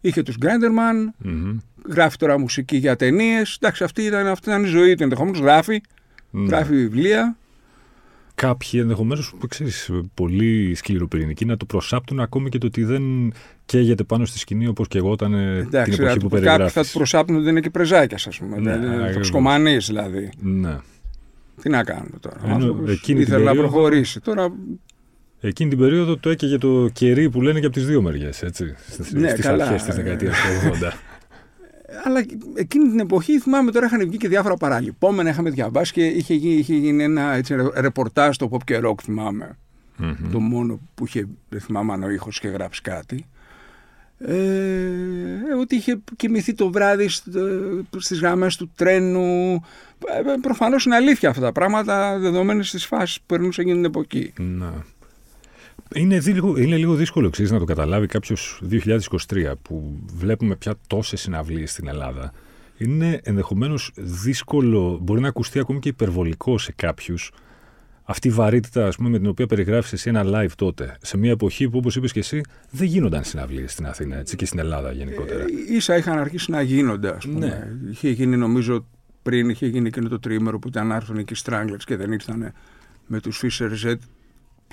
είχε 0.00 0.22
τους 0.22 0.36
Γκρέντερμαν, 0.36 1.14
γράφει 1.88 2.16
τώρα 2.16 2.38
μουσική 2.38 2.76
για 2.76 2.96
ταινίες. 2.96 3.56
Εντάξει, 3.60 3.84
αυτή 3.84 4.02
ήταν, 4.02 4.26
αυτή 4.26 4.48
ήταν 4.48 4.64
η 4.64 4.66
ζωή 4.66 4.94
του. 4.94 5.02
Ενδεχομένως 5.02 5.40
γράφει, 5.40 5.80
mm-hmm. 5.84 6.46
γράφει 6.48 6.74
βιβλία 6.74 7.36
κάποιοι 8.34 8.80
ενδεχομένως 8.82 9.34
που 9.38 9.46
ξέρεις, 9.46 9.90
πολύ 10.14 10.74
σκληροπυρηνικοί 10.74 11.44
να 11.44 11.56
το 11.56 11.64
προσάπτουν 11.64 12.20
ακόμη 12.20 12.48
και 12.48 12.58
το 12.58 12.66
ότι 12.66 12.84
δεν 12.84 13.32
καίγεται 13.64 14.04
πάνω 14.04 14.24
στη 14.24 14.38
σκηνή 14.38 14.66
όπως 14.66 14.88
και 14.88 14.98
εγώ 14.98 15.10
όταν 15.10 15.34
Εντάξει, 15.34 15.90
την 15.90 16.02
εποχή 16.02 16.18
που 16.18 16.28
περιγράφει. 16.28 16.58
Κάποιοι 16.58 16.72
θα 16.72 16.82
του 16.82 16.90
προσάπτουν 16.92 17.34
ότι 17.34 17.44
δεν 17.44 17.52
είναι 17.52 17.60
και 17.60 17.70
πρεζάκιας, 17.70 18.26
ας 18.26 18.38
πούμε. 18.38 18.58
Ναι, 18.58 18.76
δηλαδή, 18.78 19.78
δηλαδή. 19.78 20.30
Ναι. 20.40 20.76
Τι 21.62 21.68
να 21.68 21.84
κάνουμε 21.84 22.18
τώρα. 22.20 22.36
Ενώ, 22.44 22.78
ήθελε 22.86 23.24
περίοδο, 23.24 23.44
να 23.44 23.54
προχωρήσει. 23.54 24.20
Τώρα... 24.20 24.52
Εκείνη 25.40 25.70
την 25.70 25.78
περίοδο 25.78 26.16
το 26.16 26.30
έκαιγε 26.30 26.58
το 26.58 26.88
κερί 26.92 27.30
που 27.30 27.42
λένε 27.42 27.60
και 27.60 27.66
από 27.66 27.74
τις 27.74 27.86
δύο 27.86 28.02
μεριές. 28.02 28.36
Στι 28.36 28.74
ναι, 29.18 29.34
αρχές 29.46 29.82
της 29.82 29.94
δεκαετίας 29.94 30.36
του 30.36 30.70
80. 30.84 30.92
Αλλά 32.04 32.24
εκείνη 32.54 32.88
την 32.88 32.98
εποχή, 32.98 33.38
θυμάμαι 33.38 33.70
τώρα, 33.70 33.86
είχαν 33.86 34.08
βγει 34.08 34.16
και 34.16 34.28
διάφορα 34.28 34.56
παραλυπόμενα. 34.56 35.30
Είχαμε 35.30 35.50
διαβάσει 35.50 35.92
και 35.92 36.06
είχε, 36.06 36.34
είχε 36.34 36.74
γίνει 36.74 37.02
ένα 37.02 37.34
έτσι, 37.34 37.56
ρεπορτάζ 37.74 38.34
στο 38.34 38.48
pop 38.52 38.64
και 38.64 38.80
rock, 38.84 39.00
θυμάμαι. 39.02 39.58
Mm-hmm. 40.00 40.28
Το 40.32 40.40
μόνο 40.40 40.80
που 40.94 41.06
είχε, 41.06 41.28
δεν 41.48 41.60
θυμάμαι 41.60 41.92
αν 41.92 42.02
ο 42.02 42.10
ήχος 42.10 42.36
είχε 42.36 42.48
γράψει 42.48 42.82
κάτι. 42.82 43.26
Ε, 44.18 45.54
ότι 45.60 45.76
είχε 45.76 46.00
κοιμηθεί 46.16 46.54
το 46.54 46.70
βράδυ 46.70 47.08
στις 47.98 48.20
γραμμές 48.20 48.56
του 48.56 48.70
τρένου. 48.74 49.54
Ε, 49.54 50.22
προφανώς 50.40 50.84
είναι 50.84 50.94
αλήθεια 50.94 51.28
αυτά 51.28 51.40
τα 51.42 51.52
πράγματα 51.52 52.18
δεδομένες 52.18 52.68
στις 52.68 52.86
φάσεις 52.86 53.18
που 53.18 53.26
περνούσε 53.26 53.60
εκείνη 53.60 53.76
την 53.76 53.84
εποχή. 53.84 54.32
Να. 54.38 54.84
Είναι, 55.94 56.20
λίγο, 56.20 56.56
είναι 56.56 56.76
λίγο 56.76 56.94
δύσκολο 56.94 57.30
ξέρεις, 57.30 57.50
να 57.50 57.58
το 57.58 57.64
καταλάβει 57.64 58.06
κάποιος 58.06 58.62
2023 58.70 59.52
που 59.62 59.98
βλέπουμε 60.14 60.56
πια 60.56 60.74
τόσες 60.86 61.20
συναυλίες 61.20 61.70
στην 61.70 61.88
Ελλάδα. 61.88 62.32
Είναι 62.78 63.20
ενδεχομένως 63.24 63.92
δύσκολο, 63.96 64.98
μπορεί 65.02 65.20
να 65.20 65.28
ακουστεί 65.28 65.58
ακόμη 65.58 65.78
και 65.78 65.88
υπερβολικό 65.88 66.58
σε 66.58 66.72
κάποιους 66.72 67.32
αυτή 68.04 68.28
η 68.28 68.30
βαρύτητα 68.30 68.86
ας 68.86 68.96
πούμε, 68.96 69.08
με 69.08 69.18
την 69.18 69.26
οποία 69.26 69.46
περιγράφει 69.46 69.94
εσύ 69.94 70.08
ένα 70.08 70.22
live 70.24 70.52
τότε. 70.56 70.96
Σε 71.02 71.16
μια 71.16 71.30
εποχή 71.30 71.68
που, 71.68 71.78
όπως 71.78 71.96
είπες 71.96 72.12
και 72.12 72.18
εσύ, 72.18 72.40
δεν 72.70 72.86
γίνονταν 72.86 73.24
συναυλίες 73.24 73.72
στην 73.72 73.86
Αθήνα 73.86 74.16
έτσι, 74.16 74.36
και 74.36 74.46
στην 74.46 74.58
Ελλάδα 74.58 74.92
γενικότερα. 74.92 75.42
Ε, 75.42 75.74
ίσα 75.74 75.96
είχαν 75.96 76.18
αρχίσει 76.18 76.50
να 76.50 76.62
γίνονται, 76.62 77.08
ας 77.08 77.26
πούμε. 77.26 77.46
Ναι. 77.46 77.90
Είχε 77.90 78.10
γίνει, 78.10 78.36
νομίζω, 78.36 78.86
πριν 79.22 79.48
είχε 79.48 79.66
γίνει 79.66 79.86
εκείνο 79.86 80.08
το 80.08 80.18
τρίμερο 80.18 80.58
που 80.58 80.68
ήταν 80.68 80.86
να 80.86 80.94
έρθουν 80.94 81.16
εκεί 81.16 81.34
Stranglers 81.44 81.82
και 81.84 81.96
δεν 81.96 82.12
ήρθαν 82.12 82.52
με 83.06 83.20
τους 83.20 83.42
Fisher 83.42 83.70
Z. 83.86 83.94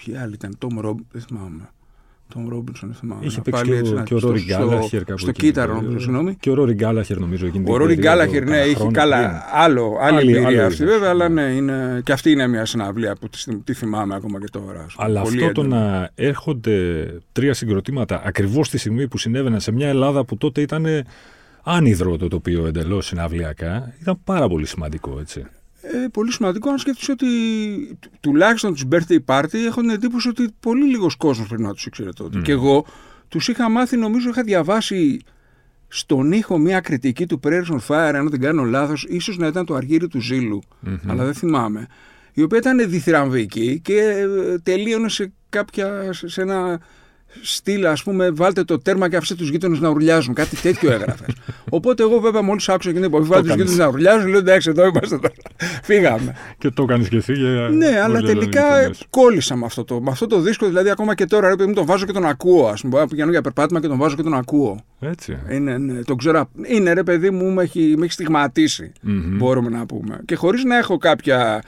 Ποιοι 0.06 0.15
άλλοι 0.15 0.34
ήταν, 0.34 0.58
Tom 0.60 0.86
Rob, 0.86 0.96
δεν 1.12 1.22
θυμάμαι. 1.22 1.70
Τον 2.34 2.50
Ρόμπινσον, 2.50 2.94
θυμάμαι. 2.94 3.25
Είχε 3.25 3.41
παίξει 3.41 3.63
και, 3.63 4.01
και 4.03 4.13
ο 4.13 4.20
Ρόρι 4.20 4.44
Γκάλαχερ 4.44 5.03
κάπου 5.03 5.20
Στο 5.20 5.32
κύτταρο, 5.32 5.74
νομίζω, 5.74 6.00
συγγνώμη. 6.00 6.36
Και 6.39 6.50
ο 6.50 6.53
Ρόρι 6.53 6.74
Γκάλαχερ, 6.74 7.20
νομίζω. 7.20 7.51
Ο 7.65 7.77
Ρόρι 7.77 7.96
Γκάλαχερ, 7.96 8.44
ναι, 8.44 8.58
είχε 8.58 8.88
καλά. 8.91 9.44
Άλλο, 9.53 9.98
άλλη 10.00 10.36
εμπειρία 10.36 10.65
αυτή, 10.65 10.86
βέβαια, 10.86 11.10
αλλά 11.10 11.29
ναι, 11.29 11.41
είναι, 11.41 12.01
και 12.03 12.12
αυτή 12.12 12.32
είναι 12.32 12.48
μια 12.48 12.65
συναυλία 12.65 13.15
που 13.15 13.29
τη, 13.63 13.74
θυμάμαι 13.74 14.15
ακόμα 14.15 14.39
και 14.39 14.48
τώρα. 14.51 14.86
Αλλά 14.98 15.22
αυτό 15.22 15.51
το 15.51 15.63
να 15.63 16.10
έρχονται 16.15 17.08
τρία 17.32 17.53
συγκροτήματα 17.53 18.22
ακριβώς 18.25 18.70
τη 18.70 18.77
στιγμή 18.77 19.08
που 19.08 19.18
συνέβαιναν 19.18 19.60
σε 19.60 19.72
μια 19.72 19.88
Ελλάδα 19.88 20.25
που 20.25 20.38
τότε 20.38 20.62
ήταν 20.62 20.86
άνυδρο 21.63 22.18
το 22.18 22.27
τοπίο 22.27 22.68
εντελώς 22.68 23.06
συναυλιακά, 23.06 23.94
ήταν 24.01 24.20
πάρα 24.24 24.48
πολύ 24.48 24.65
σημαντικό, 24.65 25.18
έτσι 25.20 25.46
ε, 25.91 26.08
πολύ 26.08 26.31
σημαντικό 26.31 26.72
να 26.72 26.77
σκέφτεσαι 26.77 27.12
ότι 27.12 27.27
τουλάχιστον 28.19 28.74
τους 28.74 28.86
birthday 28.91 29.17
party 29.25 29.55
έχω 29.67 29.81
την 29.81 29.89
εντύπωση 29.89 30.29
ότι 30.29 30.50
πολύ 30.60 30.86
λίγος 30.86 31.15
κόσμος 31.15 31.48
πρέπει 31.48 31.62
να 31.62 31.74
τους 31.74 31.86
ήξερε 31.86 32.10
τότε. 32.10 32.41
Και 32.41 32.51
εγώ 32.51 32.86
τους 33.27 33.48
είχα 33.48 33.69
μάθει, 33.69 33.98
νομίζω 33.98 34.29
είχα 34.29 34.43
διαβάσει 34.43 35.22
στον 35.88 36.31
ήχο 36.31 36.58
μια 36.58 36.79
κριτική 36.79 37.25
του 37.25 37.39
Prayers 37.43 37.65
on 37.65 37.79
Fire, 37.88 38.13
αν 38.15 38.29
δεν 38.29 38.39
κάνω 38.39 38.63
λάθος, 38.63 39.05
ίσως 39.10 39.38
να 39.38 39.48
ήταν 39.48 39.65
το 39.65 39.75
αργύρι 39.75 40.08
του 40.08 40.22
ζηλου 40.22 40.62
αλλά 41.08 41.24
δεν 41.24 41.34
θυμάμαι, 41.34 41.88
η 42.34 42.41
οποία 42.41 42.58
ήταν 42.58 42.89
διθυραμβική 42.89 43.79
και 43.84 44.00
ε, 44.00 44.58
τελείωνε 44.60 45.10
σε, 45.10 45.31
κάποια, 45.50 46.13
σε 46.13 46.41
ένα 46.41 46.81
στυλ, 47.41 47.86
ας 47.86 48.03
πούμε, 48.03 48.29
βάλτε 48.29 48.63
το 48.63 48.79
τέρμα 48.79 49.09
και 49.09 49.15
αφήστε 49.15 49.36
τους 49.36 49.50
γείτονες 49.50 49.79
να 49.79 49.89
ουρλιάζουν. 49.89 50.33
Κάτι 50.33 50.55
τέτοιο 50.55 50.91
έγραφες. 50.91 51.36
Οπότε 51.69 52.03
εγώ 52.03 52.19
βέβαια 52.19 52.41
μόλις 52.41 52.69
άκουσα 52.69 52.89
εκείνη 52.89 53.05
την 53.05 53.13
εποχή, 53.13 53.29
βάλτε 53.31 53.48
τους 53.48 53.55
γείτονες 53.55 53.77
να 53.77 53.88
ουρλιάζουν, 53.88 54.29
λέω 54.29 54.39
εντάξει, 54.39 54.69
εδώ 54.69 54.86
είμαστε 54.86 55.17
τώρα. 55.17 55.33
Φύγαμε. 55.83 56.36
Και 56.57 56.69
το 56.69 56.86
κάνεις 56.86 57.09
και 57.09 57.17
εσύ 57.17 57.33
για. 57.33 57.69
Ναι, 57.69 58.00
αλλά 58.03 58.19
τελικά 58.19 58.63
κόλλησα 59.09 59.55
με 59.55 59.65
αυτό, 59.65 59.83
το, 59.83 60.01
με 60.01 60.12
αυτό 60.12 60.27
το 60.27 60.39
δίσκο, 60.39 60.67
δηλαδή 60.67 60.89
ακόμα 60.89 61.15
και 61.15 61.25
τώρα, 61.25 61.55
ρε 61.55 61.55
τον 61.55 61.86
βάζω 61.86 62.05
και 62.05 62.12
τον 62.12 62.25
ακούω. 62.25 62.67
Α 62.67 62.74
πούμε, 62.81 63.05
πηγαίνω 63.09 63.31
για 63.31 63.41
περπάτημα 63.41 63.79
και 63.79 63.88
τον 63.88 63.98
βάζω 63.98 64.15
και 64.15 64.24
τον 64.24 64.33
ακούω. 64.33 64.83
Έτσι. 65.00 65.38
Είναι, 65.50 65.77
ναι, 65.77 66.03
το 66.03 66.15
ξέρω. 66.15 66.50
Είναι 66.63 66.93
ρε 66.93 67.03
παιδί 67.03 67.29
μου, 67.29 67.51
με 67.51 67.63
έχει, 67.63 67.93
με 67.98 68.03
έχει 68.03 68.13
στιγματίσει, 68.13 68.91
mm-hmm. 68.95 69.36
μπορούμε 69.38 69.69
να 69.69 69.86
πούμε. 69.86 70.19
Και 70.25 70.36
χωρίς 70.36 70.63
να 70.63 70.77
έχω 70.77 70.98
κάποια, 70.98 71.63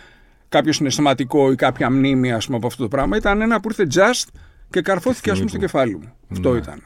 κάποιο 0.50 0.74
συναισθηματικό 0.74 1.52
ή 1.52 1.56
κάποια 1.56 1.92
μνήμη 1.92 2.32
ας 2.32 2.46
πούμε, 2.46 2.58
από 2.58 2.68
αυτό 2.68 2.84
το 2.84 2.88
πράγμα, 2.88 3.18
ήταν 3.18 3.42
ένα 3.42 3.60
που 3.60 3.70
ήρθε 3.70 3.88
just 3.94 4.40
και 4.72 4.82
καρφώθηκε, 4.82 5.32
ας 5.32 5.38
πούμε, 5.38 5.50
στο 5.50 5.58
κεφάλι 5.58 5.96
μου. 5.96 6.14
Αυτό 6.32 6.52
ναι. 6.52 6.58
ήταν. 6.58 6.82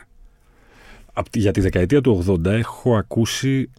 Για 1.33 1.51
τη 1.51 1.61
δεκαετία 1.61 2.01
του 2.01 2.25
80 2.27 2.45
έχω 2.45 2.97
ακούσει 2.97 3.69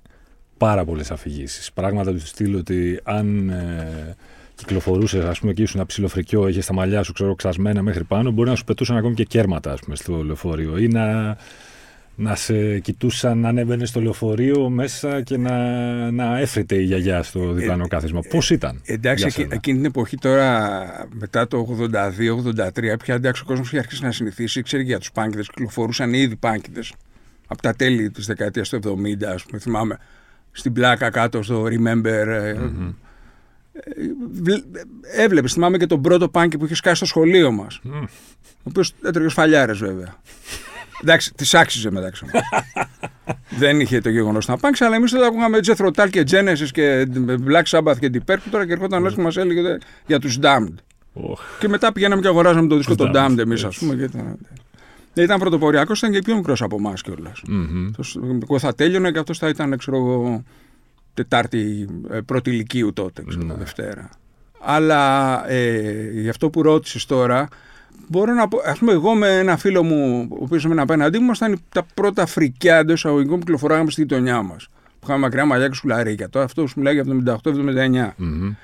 πάρα 0.57 0.85
πολλές 0.85 1.11
αφηγήσεις. 1.11 1.73
Πράγματα 1.73 2.13
του 2.13 2.27
στείλω 2.27 2.59
ότι 2.59 3.01
αν 3.03 3.49
ε, 3.49 4.17
κυκλοφορούσες, 4.55 5.25
ας 5.25 5.39
πούμε, 5.39 5.53
και 5.53 5.63
ήσουν 5.63 5.87
ψηλοφρικιό, 5.87 6.49
είχες 6.49 6.67
τα 6.67 6.75
μαλλιά 6.75 7.03
σου, 7.03 7.13
ξέρω, 7.13 7.35
ξασμένα 7.35 7.83
μέχρι 7.83 8.05
πάνω, 8.05 8.31
μπορεί 8.31 8.49
να 8.49 8.55
σου 8.55 8.65
πετούσαν 8.65 8.97
ακόμη 8.97 9.15
και 9.15 9.25
κέρματα, 9.25 9.73
ας 9.73 9.81
πούμε, 9.81 9.97
στο 9.97 10.23
λεωφορείο. 10.23 10.79
Ή 10.79 10.89
να 10.89 11.37
να 12.17 12.35
σε 12.35 12.79
κοιτούσαν 12.79 13.39
να 13.39 13.49
ανέβαινε 13.49 13.87
στο 13.87 14.01
λεωφορείο 14.01 14.69
μέσα 14.69 15.23
και 15.23 15.37
να, 15.37 16.11
να 16.11 16.39
έφρεται 16.39 16.75
η 16.75 16.83
γιαγιά 16.83 17.23
στο 17.23 17.53
διπλανό 17.53 17.85
ε, 17.85 17.89
κάθισμα. 17.89 18.21
Πώς 18.31 18.51
ήταν. 18.51 18.81
Εντάξει, 18.85 19.25
εκείνη, 19.27 19.49
εκείνη 19.51 19.77
την 19.77 19.87
εποχή 19.87 20.17
τώρα, 20.17 21.09
μετά 21.13 21.47
το 21.47 21.79
82-83, 21.93 22.99
πια 22.99 23.15
εντάξει 23.15 23.43
ο 23.43 23.45
κόσμος 23.47 23.67
είχε 23.67 23.79
αρχίσει 23.79 24.03
να 24.03 24.13
συνηθίσει. 24.13 24.63
Ξέρει 24.63 24.83
για 24.83 24.99
τους 24.99 25.13
πάνκιδες, 25.13 25.49
κυκλοφορούσαν 25.49 26.13
ήδη 26.13 26.37
πάνκιδες 26.37 26.93
από 27.47 27.63
τα 27.63 27.75
τέλη 27.75 28.11
της 28.11 28.27
δεκαετίας 28.27 28.69
του 28.69 28.77
70, 28.77 29.25
ας 29.25 29.45
πούμε. 29.45 29.61
Θυμάμαι 29.61 29.99
στην 30.53 30.73
πλάκα 30.73 31.11
κάτω 31.11 31.43
στο 31.43 31.65
Remember. 31.65 32.27
Mm-hmm. 32.27 32.95
Έβλεπες, 35.17 35.53
θυμάμαι 35.53 35.77
και 35.79 35.87
τον 35.87 36.03
πρώτο 36.03 36.29
πάνκι 36.29 36.59
που 36.59 36.65
είχε 36.65 36.75
σκάσει 36.75 36.97
στο 36.97 37.07
σχολείο 37.07 37.51
μας. 37.51 37.81
Mm. 37.85 38.09
Ο 38.43 38.69
οποίος 38.69 38.93
έτρεχε 39.03 39.29
φαλιάρε 39.29 39.73
βέβαια. 39.73 40.17
Εντάξει, 41.03 41.35
τη 41.35 41.59
άξιζε 41.59 41.91
μεταξύ 41.91 42.25
μας. 42.25 42.43
Δεν 43.59 43.81
είχε 43.81 44.01
το 44.01 44.09
γεγονός 44.09 44.47
να 44.47 44.57
πάνξει, 44.57 44.85
αλλά 44.85 44.97
εμείς 44.97 45.11
τότε 45.11 45.27
ακούγαμε 45.27 45.59
Jethro 45.67 45.91
Tull 45.91 46.11
και 46.11 46.25
Genesis 46.31 46.69
και 46.73 47.09
Black 47.47 47.63
Sabbath 47.63 47.99
και 47.99 48.11
Deep 48.13 48.33
Purple 48.33 48.49
τώρα 48.51 48.67
και 48.67 48.73
ερχόταν 48.73 49.07
ο 49.07 49.11
και 49.11 49.21
μας 49.21 49.37
έλεγε 49.37 49.77
για 50.07 50.19
τους 50.19 50.39
Damned. 50.43 50.75
Και 51.59 51.69
μετά 51.69 51.93
πηγαίναμε 51.93 52.21
και 52.21 52.29
αγοράζαμε 52.29 52.69
το 52.69 52.77
δίσκο 52.77 52.95
των 52.95 53.13
Damned 53.15 53.39
εμείς, 53.39 53.65
ας 53.65 53.79
πούμε. 53.79 53.95
ήταν... 53.95 54.39
ήταν 55.15 55.39
πρωτοποριακός, 55.39 55.99
ήταν 55.99 56.13
και 56.13 56.23
πιο 56.23 56.37
μικρός 56.37 56.63
από 56.63 56.77
εμάς 56.77 57.03
κιόλας. 57.03 57.43
Mm-hmm. 57.49 58.05
Εγώ 58.43 58.59
θα 58.59 58.75
τέλειωνε 58.75 59.11
και 59.11 59.19
αυτός 59.19 59.39
θα 59.39 59.49
ήταν, 59.49 59.77
ξέρω 59.77 59.97
εγώ, 59.97 60.43
Τετάρτη 61.15 61.89
ε, 62.11 62.21
πρώτη 62.21 62.51
ηλικίου 62.51 62.93
τότε, 62.93 63.25
ξέρω, 63.29 63.47
mm-hmm. 63.47 63.59
Δευτέρα. 63.59 64.11
Αλλά 64.61 65.45
ε, 65.51 66.11
γι' 66.13 66.29
αυτό 66.29 66.51
που 66.51 66.63
ρώτησες 66.63 67.07
τώρα, 67.07 67.49
μπορώ 68.09 68.33
να 68.33 68.49
πω, 68.49 68.59
ας 68.65 68.79
πούμε, 68.79 68.93
εγώ 68.93 69.15
με 69.15 69.39
ένα 69.39 69.57
φίλο 69.57 69.83
μου, 69.83 70.29
ο 70.31 70.39
οποίο 70.41 70.61
ήμουν 70.65 70.79
απέναντί 70.79 71.19
μου, 71.19 71.25
ήμασταν 71.25 71.61
τα 71.73 71.87
πρώτα 71.95 72.27
φρικιά 72.27 72.77
εντός 72.77 72.95
εισαγωγικών 72.95 73.39
που 73.39 73.45
κυκλοφοράγαμε 73.45 73.91
στη 73.91 74.01
γειτονιά 74.01 74.43
μας. 74.43 74.69
Που 74.99 75.05
είχαμε 75.05 75.19
μακριά 75.19 75.45
μαλλιά 75.45 75.69
και 75.69 75.75
σκουλαρίκια. 75.75 76.29
Τώρα 76.29 76.45
αυτός 76.45 76.71
σου 76.71 76.79
μιλάει 76.79 76.95
για 76.95 77.05
78-79. 77.43 78.23
Mm-hmm. 78.23 78.55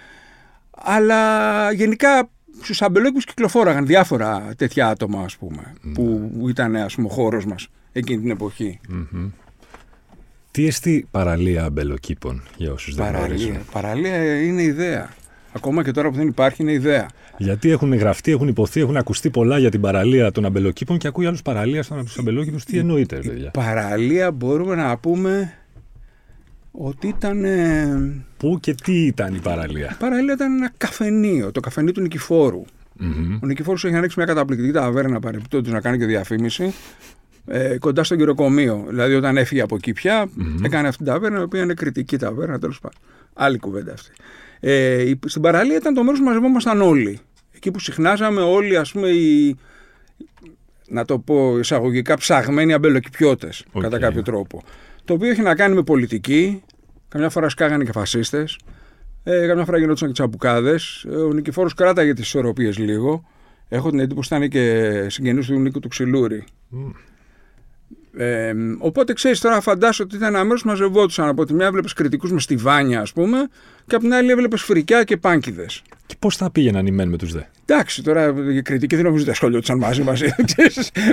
Αλλά 0.70 1.72
γενικά 1.72 2.28
στους 2.61 2.82
αμπελόκου 2.82 3.18
κυκλοφόραγαν 3.18 3.87
διάφορα 3.87 4.54
τέτοια 4.56 4.88
άτομα, 4.88 5.22
ας 5.22 5.37
πούμε, 5.37 5.62
mm-hmm. 5.72 5.92
που 5.94 6.44
ήταν 6.49 6.76
ας 6.76 6.94
πούμε, 6.94 7.06
ο 7.11 7.11
χώρος 7.11 7.46
μας 7.46 7.68
εκείνη 7.92 8.20
την 8.20 8.30
εποχή. 8.30 8.80
Mm-hmm. 8.92 9.30
Τι 10.50 10.66
εστί 10.66 11.06
παραλία 11.11 11.64
αμπελοκήπων 11.64 12.42
για 12.56 12.72
όσους 12.72 12.94
δεν 12.94 13.06
γνωρίζουν; 13.06 13.58
Παραλία 13.72 14.42
είναι 14.42 14.62
ιδέα. 14.62 15.11
Ακόμα 15.52 15.85
και 15.85 15.90
τώρα 15.90 16.11
που 16.11 16.16
δεν 16.16 16.26
υπάρχει 16.26 16.62
είναι 16.62 16.73
ιδέα. 16.73 17.09
Γιατί 17.38 17.71
έχουν 17.71 17.94
γραφτεί, 17.94 18.32
έχουν 18.32 18.49
υποθεί, 18.49 18.80
έχουν 18.80 18.97
ακουστεί 18.97 19.30
πολλά 19.30 19.59
για 19.59 19.71
την 19.71 19.80
παραλία 19.80 20.32
των 20.32 20.44
αμπελοκήπων 20.44 20.99
και 20.99 21.09
ακούει 21.09 21.26
άλλους 21.26 21.42
παραλία 21.42 21.85
των 21.85 22.06
αμπελοκήπων. 22.18 22.61
Τι 22.66 22.78
εννοείται, 22.78 23.16
παιδιά; 23.16 23.50
Παραλία 23.50 24.30
μπορούμε 24.30 24.75
να 24.75 24.97
πούμε 24.97 25.52
ότι 26.71 27.09
ήταν. 27.09 27.44
Πού 28.37 28.59
και 28.61 28.75
τι 28.75 29.06
ήταν 29.06 29.35
η 29.35 29.38
παραλία; 29.38 29.90
Η 29.92 29.97
παραλία 29.99 30.32
ήταν 30.32 30.56
ένα 30.56 30.73
καφενείο, 30.76 31.52
το 31.52 31.61
καφενείο 31.61 31.92
του 31.92 32.00
Νικηφόρου. 32.00 32.64
Mm-hmm. 33.00 33.38
Ο 33.42 33.47
Νικηφόρου 33.47 33.87
έχει 33.87 33.97
ανοίξει 33.97 34.14
μια 34.18 34.26
καταπληκτική 34.26 34.73
ταβέρνα 34.73 35.21
παρεμπιπτόντως 35.21 35.73
να 35.73 35.80
κάνει 35.80 35.99
και 35.99 36.06
διαφήμιση. 36.06 36.75
Ε, 37.47 37.78
κοντά 37.78 38.04
στο 38.04 38.16
κυροκομείο. 38.16 38.85
Δηλαδή, 38.88 39.14
όταν 39.14 39.37
έφυγε 39.37 39.61
από 39.61 39.75
εκεί 39.75 39.92
πια, 39.92 40.25
mm-hmm. 40.25 40.64
έκανε 40.64 40.88
αυτή 40.88 41.04
την 41.04 41.12
ταβέρνα, 41.12 41.38
η 41.38 41.42
οποία 41.42 41.62
είναι 41.62 41.75
κριτική 41.75 42.16
ταβέρνα, 42.18 42.59
τέλος 42.59 42.80
πάντων. 42.80 42.99
Άλλη 43.35 43.59
κουβέντα 43.59 43.92
αυτή. 43.92 44.11
Ε, 44.64 45.12
στην 45.26 45.42
παραλία 45.42 45.76
ήταν 45.76 45.95
το 45.95 46.02
μέρος 46.02 46.19
που 46.19 46.25
μαζευόμασταν 46.25 46.81
όλοι. 46.81 47.19
Εκεί 47.52 47.71
που 47.71 47.78
συχνάζαμε 47.78 48.40
όλοι, 48.40 48.76
ας 48.76 48.92
πούμε, 48.92 49.09
οι, 49.09 49.57
να 50.88 51.04
το 51.04 51.19
πω 51.19 51.59
εισαγωγικά, 51.59 52.16
ψαγμένοι 52.16 52.73
αμπελοκυπιώτες, 52.73 53.64
κατά 53.81 53.99
κάποιο 53.99 54.23
τρόπο. 54.23 54.62
Το 55.04 55.14
οποίο 55.14 55.31
έχει 55.31 55.42
να 55.42 55.54
κάνει 55.54 55.75
με 55.75 55.83
πολιτική. 55.83 56.62
Καμιά 57.09 57.31
φορά 57.31 57.49
σκάγανε 57.49 57.85
και 57.85 57.92
φασίστες. 57.92 58.59
Ε, 59.23 59.47
καμιά 59.47 59.64
φορά 59.64 59.78
γινόντουσαν 59.78 60.09
και 60.09 60.14
τσαμπουκάδες. 60.14 61.07
Ε, 61.11 61.16
ο 61.16 61.33
Νικηφόρος 61.33 61.75
κράταγε 61.75 62.12
τις 62.12 62.25
ισορροπίες 62.25 62.78
λίγο. 62.78 63.25
Έχω 63.69 63.90
την 63.90 63.99
εντύπωση 63.99 64.35
ότι 64.35 64.45
ήταν 64.45 64.62
και 64.62 65.07
συγγενής 65.09 65.47
του 65.47 65.59
Νίκου 65.59 65.81
του 65.81 65.88
Ξυλούρη. 65.88 66.45
Ε, 68.16 68.52
οπότε 68.78 69.12
ξέρεις 69.12 69.40
τώρα, 69.40 69.61
φαντάσου 69.61 70.04
ότι 70.07 70.16
ήταν 70.16 70.35
ένα 70.35 70.45
μέρος 70.45 70.62
που 70.62 70.69
μαζευόντουσαν. 70.69 71.28
Από 71.28 71.45
τη 71.45 71.54
μια 71.54 71.66
έβλεπες 71.66 71.92
κριτικούς 71.92 72.33
μες 72.33 72.42
στιβάνια, 72.42 73.00
ας 73.00 73.12
πούμε, 73.12 73.49
και 73.87 73.95
από 73.95 74.04
την 74.04 74.14
άλλη 74.14 74.31
έβλεπες 74.31 74.62
φρικιά 74.62 75.04
και 75.04 75.16
πάνκιδες. 75.16 75.83
Και 76.07 76.14
πώς 76.19 76.37
θα 76.37 76.50
πήγαιναν 76.50 76.87
οι 76.87 76.90
μεν 76.90 77.09
με 77.09 77.16
τους 77.16 77.33
δε; 77.33 77.40
Εντάξει, 77.66 78.02
τώρα 78.02 78.35
οι 78.52 78.62
κριτικοί 78.62 78.95
δεν 78.95 79.04
νομίζω 79.04 79.23
ότι 79.23 79.31
ασχολιόντουσαν 79.31 79.78
μαζί 79.78 80.02
μας. 80.02 80.23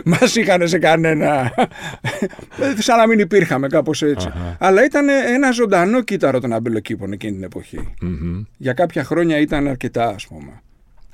Μας 0.06 0.36
είχαν 0.36 0.68
σε 0.68 0.77
κανένα. 0.77 1.53
σαν 2.77 2.98
να 2.98 3.08
μην 3.08 3.20
υπήρχαμε, 3.20 3.68
κάπως 3.68 4.03
Αλλά 4.58 4.84
ήταν 4.86 5.10
ένα 5.10 5.51
ζωντανό 5.51 6.01
κύτταρο 6.01 6.39
των 6.39 6.53
αμπελοκήπων 6.53 7.12
εκείνη 7.12 7.34
την 7.34 7.44
εποχη 7.44 7.94
Για 8.58 8.74
κάποια 8.74 9.03
χρόνια 9.03 9.39
ήταν 9.39 9.68
αρκετά, 9.68 10.08
ας 10.08 10.27
πούμε. 10.27 10.62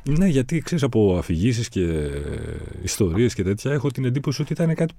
Ναι, 0.10 0.28
γιατί 0.28 0.60
ξέρεις 0.60 0.84
από 0.84 1.18
αφηγήσεις 1.18 1.70
και 1.70 2.10
ιστορίες 2.84 3.34
και 3.34 3.44
τέτοια, 3.44 3.72
έχω 3.72 3.92
την 3.92 4.06
εντύπωση 4.06 4.42
ότι 4.42 4.54
ήταν 4.54 4.76
κάτι 4.76 4.94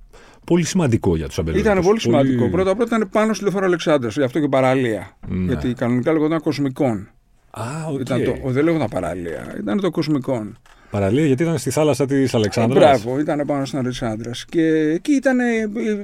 πολύ 0.45 0.65
σημαντικό 0.65 1.17
για 1.17 1.27
τους 1.27 1.39
αμπελόκηπου. 1.39 1.71
Ήταν 1.71 1.83
πολύ 1.85 2.01
σημαντικό. 2.01 2.51
Πρώτα 2.51 2.71
απ' 2.71 2.79
όλα 2.79 2.87
ήταν 2.87 3.09
πάνω 3.13 3.35
στη 3.35 3.43
λεωφόρο 3.43 3.67
Αλεξάνδρας, 3.67 4.17
γι' 4.17 4.23
αυτό 4.23 4.41
και 4.41 4.49
παραλία. 4.49 5.17
Ναι. 5.29 5.45
Γιατί 5.45 5.75
κανονικά 5.75 6.13
λέγονταν 6.13 6.41
Κοσμικών. 6.41 7.11
Α, 7.51 7.63
okay. 7.93 8.01
ήταν 8.01 8.25
το, 8.25 8.51
δεν 8.51 8.65
λέγονταν 8.65 8.89
παραλία, 8.89 9.57
ήταν 9.61 9.81
το 9.81 9.91
Κοσμικών. 9.91 10.59
Παραλία 10.91 11.27
γιατί 11.27 11.43
ήταν 11.43 11.59
στη 11.59 11.71
θάλασσα 11.71 12.07
της 12.07 12.35
Αλεξάνδρας; 12.35 13.03
Μπράβο, 13.03 13.21
ήταν 13.21 13.43
πάνω 13.47 13.65
στην 13.65 13.79
Αλεξάνδρας. 13.79 14.45
Και 14.45 14.63
εκεί 14.95 15.13
ήταν, 15.13 15.39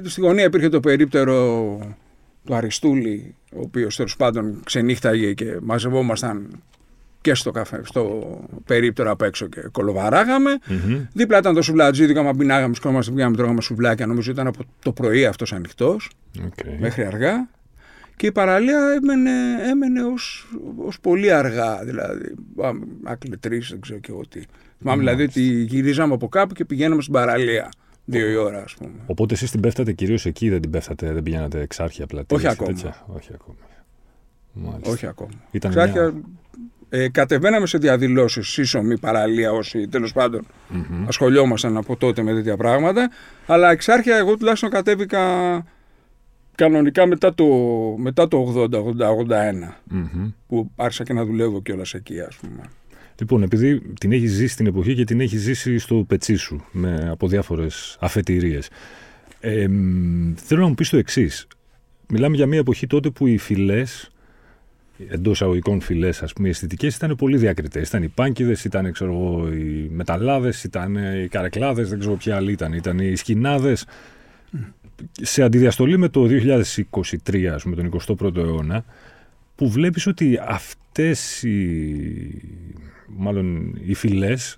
στη 0.03 0.21
γωνία 0.21 0.43
υπήρχε 0.43 0.69
το 0.69 0.79
περίπτερο 0.79 1.35
του 2.45 2.55
Αριστούλη, 2.55 3.35
ο 3.55 3.59
οποίος 3.61 3.95
τέλος 3.95 4.15
πάντων 4.15 4.61
ξενύχταγε 4.63 5.33
και 5.33 5.57
μαζευόμασταν 5.61 6.63
και 7.23 7.33
στο, 7.33 7.51
καφέ, 7.51 7.81
στο 7.83 8.21
περίπτερο 8.65 9.11
απ' 9.11 9.21
έξω 9.21 9.47
και 9.47 9.61
κολοβαράγαμε. 9.71 10.57
Mm-hmm. 10.67 11.07
Δίπλα 11.13 11.37
ήταν 11.37 11.53
το 11.53 11.61
σουβλατζίδι, 11.61 12.17
άμα 12.17 12.33
πεινάγαμε, 12.33 12.75
σκόμαστε, 12.75 13.11
πήγαμε, 13.11 13.35
τρώγαμε 13.35 13.61
σουβλάκια. 13.61 14.05
Νομίζω 14.05 14.31
ήταν 14.31 14.47
από 14.47 14.63
το 14.81 14.91
πρωί 14.91 15.25
αυτός 15.25 15.53
ανοιχτός, 15.53 16.09
okay. 16.37 16.75
μέχρι 16.79 17.05
αργά. 17.05 17.47
Και 18.15 18.27
η 18.27 18.31
παραλία 18.31 18.79
έμενε, 18.95 19.31
έμενε 19.69 20.03
ως, 20.03 20.47
ως 20.85 20.99
πολύ 20.99 21.31
αργά, 21.31 21.83
δηλαδή, 21.83 22.35
άκλε 23.03 23.37
τρεις, 23.37 23.69
δεν 23.69 23.81
ξέρω 23.81 23.99
και 23.99 24.11
εγώ 24.11 24.21
τι. 24.29 24.41
Θυμάμαι 24.79 24.99
δηλαδή 24.99 25.23
ότι 25.23 25.41
γυρίζαμε 25.41 26.13
από 26.13 26.27
κάπου 26.27 26.53
και 26.53 26.65
πηγαίναμε 26.65 27.01
στην 27.01 27.13
παραλία. 27.13 27.69
Δύο 28.05 28.29
η 28.29 28.35
ώρα, 28.35 28.63
ας 28.63 28.73
πούμε. 28.73 28.91
Οπότε 29.05 29.33
εσείς 29.33 29.51
την 29.51 29.59
πέφτατε 29.59 29.91
κυρίως 29.91 30.25
εκεί, 30.25 30.49
δεν 30.49 30.61
την 30.61 30.69
πέφτατε, 30.69 31.13
δεν 31.13 31.23
πηγαίνατε 31.23 31.61
εξάρχεια 31.61 32.05
πλατεία. 32.05 32.37
Όχι 32.37 32.47
ακόμα. 32.47 32.77
Όχι 33.07 33.31
ακόμα. 33.33 33.57
Μάλιστα. 34.53 34.91
Όχι 34.91 35.07
ακόμα. 35.07 35.31
Ήταν 35.51 35.71
εξάρχεια, 35.71 36.11
μια... 36.11 36.21
ε, 36.95 37.09
κατεβαίναμε 37.09 37.65
σε 37.65 37.77
διαδηλώσεις, 37.77 38.47
σύσσωμη, 38.47 38.97
παραλία, 38.99 39.51
όσοι 39.51 39.87
τέλος 39.87 40.13
πάντων 40.13 40.45
mm-hmm. 40.45 41.03
ασχολιόμασταν 41.07 41.77
από 41.77 41.95
τότε 41.95 42.23
με 42.23 42.33
τέτοια 42.33 42.57
πράγματα. 42.57 43.09
Αλλά 43.45 43.71
εξάρχεια, 43.71 44.17
εγώ 44.17 44.37
τουλάχιστον 44.37 44.69
κατέβηκα 44.69 45.21
κανονικά 46.55 47.05
μετά 47.05 47.33
το, 47.33 47.45
μετά 47.97 48.27
το 48.27 48.67
80-81. 48.71 48.75
Mm-hmm. 49.91 50.33
Που 50.47 50.71
άρχισα 50.75 51.03
και 51.03 51.13
να 51.13 51.25
δουλεύω 51.25 51.61
κιόλας 51.61 51.93
εκεί, 51.93 52.19
ας 52.19 52.35
πούμε. 52.35 52.63
Λοιπόν, 53.19 53.43
επειδή 53.43 53.81
την 53.99 54.11
έχεις 54.11 54.31
ζήσει 54.31 54.55
την 54.55 54.65
εποχή 54.65 54.95
και 54.95 55.03
την 55.03 55.19
έχεις 55.19 55.41
ζήσει 55.41 55.77
στο 55.77 56.05
πετσί 56.07 56.35
σου 56.35 56.65
με, 56.71 57.07
από 57.09 57.27
διάφορες 57.27 57.97
αφετηρίες. 57.99 58.69
Ε, 59.39 59.67
θέλω 60.35 60.61
να 60.61 60.67
μου 60.67 60.73
πεις 60.73 60.89
το 60.89 60.97
εξής. 60.97 61.47
Μιλάμε 62.07 62.35
για 62.35 62.45
μια 62.45 62.59
εποχή 62.59 62.87
τότε 62.87 63.09
που 63.09 63.27
οι 63.27 63.37
φυλές, 63.37 64.11
εντός 65.07 65.41
αγωγικών 65.41 65.81
φυλές, 65.81 66.21
ας 66.23 66.33
πούμε, 66.33 66.47
οι 66.47 66.51
αισθητικές 66.51 66.95
ήταν 66.95 67.15
πολύ 67.15 67.37
διακριτές. 67.37 67.87
Ήταν 67.87 68.03
οι 68.03 68.07
πάνκιδε, 68.07 68.55
ήταν 68.65 68.91
ξέρω 68.91 69.11
εγώ, 69.11 69.47
οι 69.53 69.89
μεταλλάδες, 69.91 70.63
ήταν 70.63 70.95
οι 70.95 71.27
καρεκλάδες, 71.27 71.89
δεν 71.89 71.99
ξέρω 71.99 72.15
ποια 72.15 72.35
άλλη 72.35 72.51
ήταν. 72.51 72.73
Ήταν 72.73 72.99
οι 72.99 73.15
σκηνάδες. 73.15 73.85
Σε 75.11 75.43
αντιδιαστολή 75.43 75.97
με 75.97 76.07
το 76.07 76.25
2023, 76.25 77.53
ας 77.53 77.63
πούμε, 77.63 77.75
τον 77.75 77.85
21ο 77.85 78.35
αιώνα, 78.37 78.85
που 79.55 79.69
βλέπεις 79.69 80.07
ότι 80.07 80.39
αυτές 80.47 81.43
οι 81.43 82.41
μάλλον 83.07 83.75
οι 83.85 83.93
φυλές, 83.93 84.57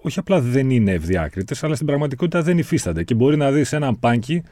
όχι 0.00 0.18
απλά 0.18 0.40
δεν 0.40 0.70
είναι 0.70 0.92
ευδιάκριτες, 0.92 1.64
αλλά 1.64 1.74
στην 1.74 1.86
πραγματικότητα 1.86 2.42
δεν 2.42 2.58
υφίστανται. 2.58 3.04
Και 3.04 3.14
μπορεί 3.14 3.36
να 3.36 3.52
δεις 3.52 3.72
έναν 3.72 3.98
πάνκι 3.98 4.42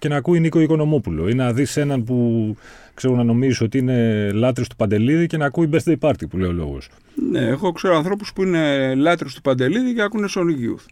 και 0.00 0.08
να 0.08 0.16
ακούει 0.16 0.40
Νίκο 0.40 0.60
Οικονομόπουλο, 0.60 1.28
ή 1.28 1.34
να 1.34 1.52
δεις 1.52 1.76
έναν 1.76 2.04
που 2.04 2.56
ξέρω 2.94 3.14
να 3.14 3.24
νομίζεις 3.24 3.60
ότι 3.60 3.78
είναι 3.78 4.30
λάτρε 4.32 4.64
του 4.68 4.76
Παντελίδη 4.76 5.26
και 5.26 5.36
να 5.36 5.44
ακούει 5.44 5.70
birthday 5.72 5.98
party, 6.00 6.28
που 6.30 6.38
λέει 6.38 6.48
ο 6.48 6.52
λόγος. 6.52 6.88
Ναι, 7.30 7.40
εγώ 7.40 7.72
ξέρω 7.72 7.96
ανθρώπους 7.96 8.32
που 8.32 8.42
είναι 8.42 8.94
λάτρες 8.94 9.34
του 9.34 9.40
Παντελίδη 9.40 9.94
και 9.94 10.02
ακούνε 10.02 10.28
Sonic 10.34 10.40
Youth. 10.40 10.84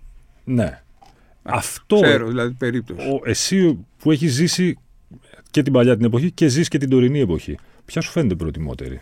Ναι. 0.45 0.83
Αυτό. 1.43 2.01
Ξέρω, 2.01 2.27
δηλαδή 2.27 2.53
περίπτωση. 2.53 3.09
Ο, 3.09 3.21
εσύ 3.25 3.87
που 3.99 4.11
έχεις 4.11 4.33
ζήσει 4.33 4.79
και 5.51 5.63
την 5.63 5.73
παλιά 5.73 5.97
την 5.97 6.05
εποχή 6.05 6.31
και 6.31 6.49
ζεις 6.49 6.69
και 6.69 6.79
την 6.79 6.89
τωρινή 6.89 7.21
εποχή. 7.21 7.59
Ποια 7.85 8.01
σου 8.01 8.11
φαίνεται 8.11 8.35
προτιμότερη; 8.35 9.01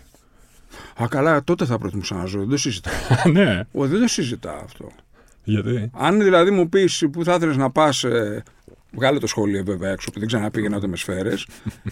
Α, 1.02 1.06
καλά, 1.08 1.44
τότε 1.44 1.64
θα 1.64 1.78
προτιμούσα 1.78 2.14
να 2.14 2.25
ζω. 2.25 2.38
Δεν 2.38 2.48
το 2.48 2.56
συζητάω. 2.56 2.92
ναι. 3.32 3.60
Ο, 3.72 3.86
δεν 3.86 4.00
το 4.00 4.08
συζητάω 4.08 4.60
αυτό. 4.64 4.90
Γιατί; 5.44 5.90
Αν 5.92 6.22
δηλαδή 6.22 6.50
μου 6.50 6.68
πεις 6.68 7.04
που 7.12 7.25
θα 7.25 7.34
ήθελες 7.34 7.56
να 7.56 7.70
πας. 7.70 8.04
Ε, 8.93 8.97
βγάλε 8.97 9.19
το 9.19 9.26
σχολείο 9.26 9.64
βέβαια 9.64 9.90
έξω, 9.90 10.11
που 10.11 10.19
δεν 10.19 10.28
ξαναπήγαινα 10.28 10.76
ούτε 10.76 10.87
με 10.87 10.97
σφαίρες. 10.97 11.47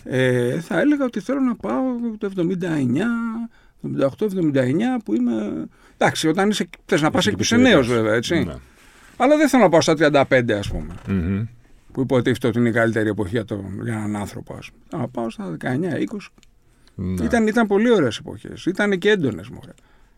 ε, 0.05 0.61
θα 0.61 0.81
έλεγα 0.81 1.05
ότι 1.05 1.21
θέλω 1.21 1.41
να 1.41 1.55
πάω 1.57 1.83
το 2.19 2.31
79, 2.37 3.49
78-79 3.83 5.00
που 5.04 5.15
είμαι. 5.15 5.67
Εντάξει, 5.99 6.28
όταν 6.28 6.50
είσαι, 6.50 6.69
θες 6.87 7.02
να 7.02 7.11
πας 7.11 7.26
εκεί 7.26 7.37
που 7.37 7.43
είσαι 7.43 7.57
νέος 7.57 7.89
βέβαια, 7.89 8.15
έτσι. 8.15 8.45
Ναι. 8.45 8.54
Αλλά 9.17 9.37
δεν 9.37 9.49
θέλω 9.49 9.63
να 9.63 9.69
πάω 9.69 9.80
στα 9.80 9.95
35 10.30 10.52
ας 10.52 10.71
πούμε. 10.71 10.95
Mm-hmm. 11.09 11.47
Που 11.93 12.00
υποτίθεται 12.00 12.47
ότι 12.47 12.59
είναι 12.59 12.69
η 12.69 12.73
καλύτερη 12.73 13.09
εποχή 13.09 13.30
για, 13.30 13.45
τον, 13.45 13.80
για 13.83 13.93
έναν 13.93 14.17
άνθρωπο. 14.17 14.54
Ας 14.54 14.71
πούμε. 14.71 14.83
Θέλω 14.89 15.02
να 15.02 15.09
πάω 15.09 15.30
στα 15.30 15.57
19-20. 15.61 16.19
Ναι. 16.95 17.25
Ήταν, 17.25 17.47
ήταν 17.47 17.67
πολύ 17.67 17.91
ωραίες 17.91 18.19
εποχές. 18.19 18.67
Ήταν 18.67 18.99
και 18.99 19.11
έντονες 19.11 19.49
μωρέ. 19.49 19.73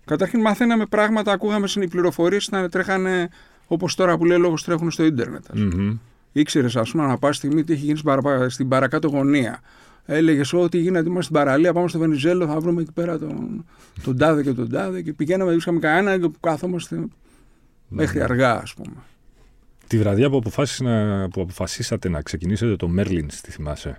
Καταρχήν 0.04 0.40
μαθαίναμε 0.40 0.86
πράγματα, 0.86 1.32
ακούγαμε 1.32 1.66
στην 1.66 1.88
πληροφορίες, 1.88 2.50
τρέχανε 2.70 3.28
όπως 3.66 3.94
τώρα 3.94 4.16
που 4.16 4.24
λέει 4.24 4.38
λόγος 4.38 4.64
τρέχουν 4.64 4.90
στο 4.90 5.04
ίντερνετ. 5.04 5.44
Mm-hmm. 5.54 5.98
Ήξερες, 6.40 6.76
ας 6.76 6.90
πούμε, 6.90 7.06
να 7.06 7.18
πας 7.18 7.36
στιγμή 7.36 7.64
τι 7.64 7.72
έχει 7.72 7.84
γίνει 7.84 8.00
στην 8.48 8.68
παρακάτω 8.68 9.08
γωνία. 9.08 9.60
Έλεγες 10.04 10.52
ότι 10.52 10.78
γίνεται, 10.78 11.08
είμαστε 11.08 11.22
στην 11.22 11.34
παραλία, 11.34 11.72
πάμε 11.72 11.88
στο 11.88 11.98
Βενιζέλο, 11.98 12.46
θα 12.46 12.60
βρούμε 12.60 12.82
εκεί 12.82 12.92
πέρα 12.92 13.18
τον, 13.18 13.64
τον 14.02 14.16
τάδε 14.16 14.42
και 14.42 14.52
τον 14.52 14.70
τάδε. 14.70 15.02
Και 15.02 15.12
πηγαίναμε, 15.12 15.50
βρίσκαμε 15.50 15.78
κανένα 15.78 16.18
και 16.18 16.34
κάθομαστε 16.40 16.96
ναι. 16.96 17.04
μέχρι 17.88 18.20
αργά, 18.20 18.60
ας 18.60 18.74
πούμε. 18.74 18.94
Τη 19.86 19.98
βραδιά 19.98 20.30
που, 20.30 20.42
που 21.30 21.40
αποφασίσατε 21.40 22.08
να 22.08 22.22
ξεκινήσετε 22.22 22.76
το 22.76 22.88
Μέρλιν, 22.88 23.28
τη 23.28 23.50
θυμάσαι; 23.50 23.96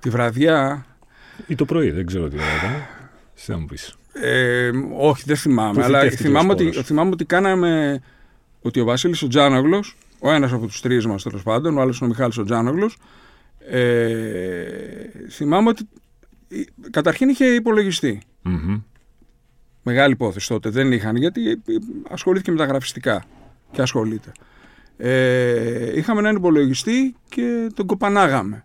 Τη 0.00 0.10
βραδιά; 0.10 0.86
Ή 1.46 1.54
το 1.54 1.64
πρωί, 1.64 1.90
δεν 1.90 2.06
ξέρω 2.06 2.28
τι 2.28 2.36
ώρα 2.36 2.56
ήταν. 2.58 2.82
Εσύ 3.36 3.52
θα 3.52 3.58
μου 3.58 3.66
πεις. 3.66 3.96
Ε, 4.12 4.70
όχι, 4.96 5.22
δεν 5.26 5.36
θυμάμαι. 5.36 5.84
Αλλά 5.84 6.10
θυμάμαι 6.10 6.52
ότι, 6.52 6.72
θυμάμαι 6.72 7.10
ότι 7.10 7.24
κάναμε. 7.24 8.00
Ότι 8.62 8.80
ο 8.80 8.84
Βασίλης 8.84 9.22
ο 9.22 9.26
Τζάναγλο, 9.28 9.84
ο 10.24 10.30
ένας 10.30 10.52
από 10.52 10.66
τους 10.66 10.80
τρεις 10.80 11.06
μας 11.06 11.22
τέλος 11.22 11.42
πάντων, 11.42 11.78
ο 11.78 11.80
άλλος 11.80 12.02
ο 12.02 12.06
Μιχάλης 12.06 12.38
ο 12.38 12.44
Τζάναγλο, 12.44 12.90
ε, 13.70 13.84
θυμάμαι 15.30 15.68
ότι 15.68 15.88
καταρχήν 16.90 17.28
είχε 17.28 17.44
υπολογιστή. 17.44 18.22
Mm-hmm. 18.44 18.82
Μεγάλη 19.82 20.12
υπόθεση 20.12 20.48
τότε. 20.48 20.68
Δεν 20.68 20.92
είχαν 20.92 21.16
γιατί 21.16 21.62
ασχολήθηκε 22.08 22.50
με 22.50 22.56
τα 22.56 22.64
γραφιστικά 22.64 23.24
και 23.70 23.82
ασχολείται. 23.82 24.32
Ε, 24.96 25.98
είχαμε 25.98 26.20
έναν 26.20 26.36
υπολογιστή 26.36 27.14
και 27.28 27.70
τον 27.74 27.86
κοπανάγαμε. 27.86 28.64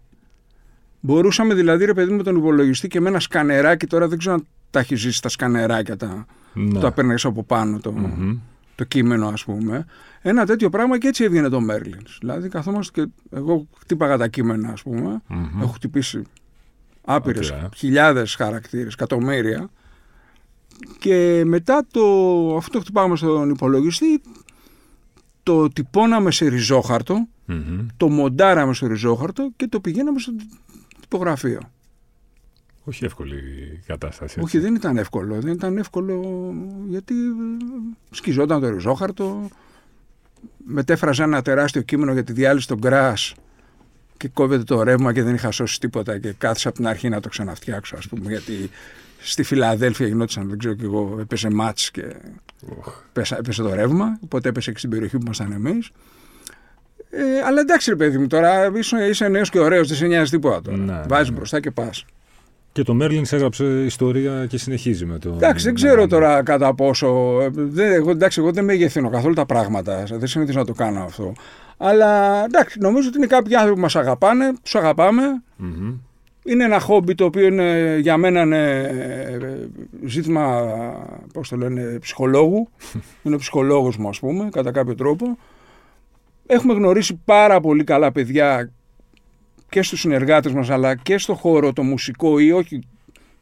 Μπορούσαμε 0.99 1.53
δηλαδή, 1.53 1.85
ρε 1.85 1.93
παιδί 1.93 2.11
με 2.11 2.23
τον 2.23 2.35
υπολογιστή 2.35 2.87
και 2.87 2.99
με 2.99 3.09
ένα 3.09 3.19
σκανεράκι, 3.19 3.87
τώρα 3.87 4.07
δεν 4.07 4.17
ξέρω 4.17 4.35
αν 4.35 4.45
τα 4.69 4.79
έχει 4.79 4.95
ζήσει 4.95 5.21
τα 5.21 5.29
σκανεράκια, 5.29 5.97
τα, 5.97 6.25
ναι. 6.53 6.79
τα 6.79 6.91
παίρνεις 6.91 7.25
από 7.25 7.43
πάνω 7.43 7.79
το, 7.79 7.93
mm-hmm. 7.97 8.37
Το 8.79 8.85
κείμενο, 8.85 9.27
ας 9.27 9.43
πούμε. 9.43 9.85
Ένα 10.21 10.45
τέτοιο 10.45 10.69
πράγμα 10.69 10.97
και 10.97 11.07
έτσι 11.07 11.23
έβγαινε 11.23 11.49
το 11.49 11.61
Μέρλιν. 11.61 12.01
Δηλαδή, 12.19 12.49
καθόμαστε 12.49 13.01
και 13.01 13.09
εγώ 13.29 13.67
χτύπαγα 13.79 14.17
τα 14.17 14.27
κείμενα, 14.27 14.69
ας 14.69 14.81
πούμε. 14.81 15.21
Mm-hmm. 15.29 15.61
Έχω 15.61 15.71
χτυπήσει 15.71 16.21
άπειρες 17.05 17.53
okay. 17.53 17.67
χιλιάδες 17.75 18.35
χαρακτήρες, 18.35 18.93
εκατομμύρια. 18.93 19.69
Και 20.99 21.43
μετά 21.45 21.85
το, 21.91 22.01
αυτό 22.57 22.71
το 22.71 22.79
χτυπάγαμε 22.79 23.15
στον 23.15 23.49
υπολογιστή, 23.49 24.21
το 25.43 25.67
τυπώναμε 25.67 26.31
σε 26.31 26.47
ριζόχαρτο, 26.47 27.27
mm-hmm. 27.47 27.85
το 27.97 28.09
μοντάραμε 28.09 28.73
σε 28.73 28.87
ριζόχαρτο 28.87 29.49
και 29.55 29.67
το 29.67 29.79
πηγαίναμε 29.79 30.19
στο 30.19 30.31
τυπογραφείο. 30.99 31.59
Όχι 32.89 33.05
εύκολη 33.05 33.35
η 33.73 33.83
κατάσταση. 33.85 34.39
Όχι, 34.39 34.59
δεν 34.59 34.75
ήταν 34.75 34.97
εύκολο. 34.97 35.41
Δεν 35.41 35.53
ήταν 35.53 35.77
εύκολο 35.77 36.53
γιατί 36.87 37.13
σκιζόταν 38.11 38.61
το 38.61 38.69
ριζόχαρτο, 38.69 39.47
μετέφραζε 40.65 41.23
ένα 41.23 41.41
τεράστιο 41.41 41.81
κείμενο 41.81 42.13
για 42.13 42.23
τη 42.23 42.33
διάλυση 42.33 42.67
των 42.67 42.77
γκράς 42.77 43.33
και 44.17 44.27
κόβεται 44.27 44.63
το 44.63 44.83
ρεύμα 44.83 45.13
και 45.13 45.23
δεν 45.23 45.33
είχα 45.33 45.51
σώσει 45.51 45.79
τίποτα 45.79 46.17
και 46.17 46.33
κάθισα 46.37 46.67
από 46.69 46.77
την 46.77 46.87
αρχή 46.87 47.09
να 47.09 47.19
το 47.19 47.29
ξαναφτιάξω, 47.29 47.95
ας 47.97 48.07
πούμε, 48.07 48.29
γιατί 48.29 48.69
στη 49.19 49.43
Φιλαδέλφια 49.43 50.07
γινόταν, 50.07 50.49
δεν 50.49 50.57
ξέρω 50.57 50.73
κι 50.73 50.83
εγώ, 50.83 51.17
έπεσε 51.19 51.49
μάτς 51.49 51.91
και 51.91 52.15
oh. 52.69 53.31
έπεσε 53.37 53.61
το 53.61 53.73
ρεύμα, 53.73 54.19
οπότε 54.23 54.49
έπεσε 54.49 54.71
και 54.71 54.77
στην 54.77 54.89
περιοχή 54.89 55.17
που 55.17 55.23
ήμασταν 55.23 55.51
εμείς. 55.51 55.91
Ε, 57.09 57.41
αλλά 57.45 57.59
εντάξει, 57.59 57.89
ρε 57.89 57.95
παιδί 57.95 58.17
μου, 58.17 58.27
τώρα 58.27 58.71
είσαι, 58.77 59.07
είσαι 59.07 59.27
νέος 59.27 59.49
και 59.49 59.59
ωραίος, 59.59 59.87
δεν 59.87 59.97
σε 59.97 60.05
νοιάζει 60.05 60.29
τίποτα 60.29 60.61
τώρα. 60.61 60.77
Ναι, 60.77 61.01
Βάζεις 61.07 61.29
ναι. 61.29 61.35
μπροστά 61.35 61.59
και 61.59 61.71
πας. 61.71 62.05
Και 62.71 62.83
το 62.83 62.93
Μέρλιν 62.93 63.25
έγραψε 63.29 63.65
ιστορία 63.65 64.45
και 64.45 64.57
συνεχίζει 64.57 65.05
με 65.05 65.17
το. 65.17 65.29
Εντάξει, 65.29 65.65
δεν 65.65 65.73
ξέρω 65.73 66.07
τώρα 66.07 66.43
κατά 66.43 66.75
πόσο. 66.75 67.37
Δεν, 67.51 67.91
εγώ, 67.91 68.09
εντάξει, 68.09 68.39
εγώ 68.41 68.51
δεν 68.51 68.63
μεγεθύνω 68.63 69.09
καθόλου 69.09 69.33
τα 69.33 69.45
πράγματα. 69.45 70.03
Δεν 70.09 70.27
συνηθίζω 70.27 70.59
να 70.59 70.65
το 70.65 70.73
κάνω 70.73 71.03
αυτό. 71.03 71.33
Αλλά 71.77 72.43
εντάξει, 72.43 72.79
νομίζω 72.79 73.07
ότι 73.07 73.17
είναι 73.17 73.27
κάποιοι 73.27 73.55
άνθρωποι 73.55 73.75
που 73.75 73.81
μας 73.81 73.95
αγαπάνε, 73.95 74.53
τους 74.63 74.75
αγαπάμε. 74.75 75.21
Mm-hmm. 75.63 75.93
Είναι 76.43 76.63
ένα 76.63 76.79
χόμπι 76.79 77.15
το 77.15 77.25
οποίο 77.25 77.45
είναι, 77.45 77.97
για 78.01 78.17
μένα 78.17 78.41
είναι 78.41 78.79
ε, 78.81 79.67
ζήτημα, 80.05 80.71
πώς 81.33 81.49
το 81.49 81.55
λένε, 81.55 81.97
ψυχολόγου. 81.99 82.69
είναι 83.23 83.35
ο 83.35 83.37
ψυχολόγος 83.37 83.97
μου, 83.97 84.09
ας 84.09 84.19
πούμε, 84.19 84.49
κατά 84.51 84.71
κάποιο 84.71 84.95
τρόπο. 84.95 85.37
Έχουμε 86.45 86.73
γνωρίσει 86.73 87.21
πάρα 87.25 87.59
πολύ 87.59 87.83
καλά 87.83 88.11
παιδιά 88.11 88.71
και 89.69 89.81
στους 89.81 89.99
συνεργάτες 89.99 90.51
μας 90.51 90.69
αλλά 90.69 90.95
και 90.95 91.17
στο 91.17 91.33
χώρο 91.33 91.73
το 91.73 91.83
μουσικό 91.83 92.39
ή 92.39 92.51
όχι 92.51 92.81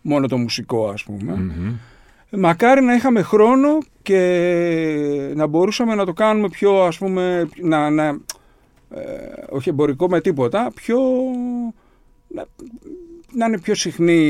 μόνο 0.02 0.28
το 0.28 0.38
μουσικό 0.38 0.88
ας 0.88 1.04
πουμε 1.04 1.52
Μακάρι 2.30 2.82
να 2.82 2.94
είχαμε 2.94 3.22
χρόνο 3.22 3.78
και 4.02 5.32
να 5.36 5.48
μπορούσαμε 5.48 5.96
να 5.96 6.06
το 6.06 6.14
κάνουμε 6.14 6.50
πιο 6.50 6.84
ας 6.84 6.98
πούμε, 6.98 7.50
να, 7.62 7.90
να, 7.90 8.06
ε, 8.90 9.02
όχι 9.50 9.70
εμπορικό 9.70 10.08
με 10.08 10.22
τίποτα, 10.22 10.72
πιο, 10.76 11.00
να, 12.28 12.46
να 13.32 13.46
είναι 13.46 13.60
πιο 13.60 13.76
συχνή 13.76 14.22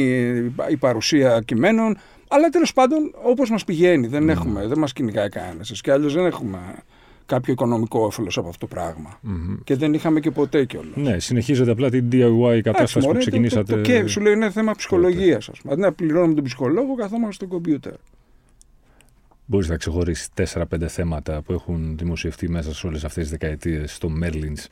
η 0.69 0.77
παρουσία 0.79 1.41
κειμένων, 1.45 1.97
αλλά 2.27 2.49
τέλος 2.49 2.73
πάντων 2.73 3.13
όπως 3.23 3.49
μας 3.49 3.63
πηγαίνει, 3.63 4.07
δεν, 4.07 4.29
έχουμε, 4.29 4.67
δεν 4.67 4.79
μας 4.79 4.93
κυνηγάει 4.93 5.29
κανένας. 5.29 5.81
Και 5.81 5.91
άλλως 5.91 6.13
δεν 6.13 6.25
έχουμε 6.25 6.59
κάποιο 7.27 7.53
οικονομικό 7.53 7.99
όφελος 7.99 8.37
από 8.37 8.47
αυτό 8.47 8.67
το 8.67 8.75
πραγμα 8.75 9.19
Μμμ. 9.21 9.57
Και 9.63 9.75
δεν 9.75 9.93
είχαμε 9.93 10.19
και 10.19 10.31
ποτέ 10.31 10.65
κιόλας. 10.65 10.95
Ναι, 10.95 11.19
συνεχίζετε 11.19 11.71
απλά 11.71 11.89
την 11.89 12.09
DIY 12.11 12.59
κατάσταση 12.63 13.07
που 13.07 13.17
ξεκινήσατε. 13.17 13.71
Το, 13.71 13.75
το, 13.75 13.81
και 13.81 14.07
σου 14.07 14.21
λέει 14.21 14.33
είναι 14.33 14.51
θέμα 14.51 14.71
ψυχολογίας, 14.75 15.49
ας 15.49 15.59
πούμε. 15.59 15.73
Αντί 15.73 15.81
να 15.81 15.93
πληρώνουμε 15.93 16.33
τον 16.33 16.43
ψυχολόγο, 16.43 16.95
καθόμαστε 16.95 17.33
στο 17.33 17.47
κομπιούτερ. 17.47 17.93
Μπορείς 19.45 19.67
να 19.67 19.77
ξεχωρίσεις 19.77 20.29
4-5 20.53 20.63
θέματα 20.87 21.41
που 21.41 21.53
έχουν 21.53 21.97
δημοσιευτεί 21.97 22.49
μέσα 22.49 22.73
σε 22.73 22.87
όλες 22.87 23.03
αυτές 23.03 23.23
τις 23.23 23.31
δεκαετίες 23.31 23.95
στο 23.95 24.11
Merlins; 24.23 24.65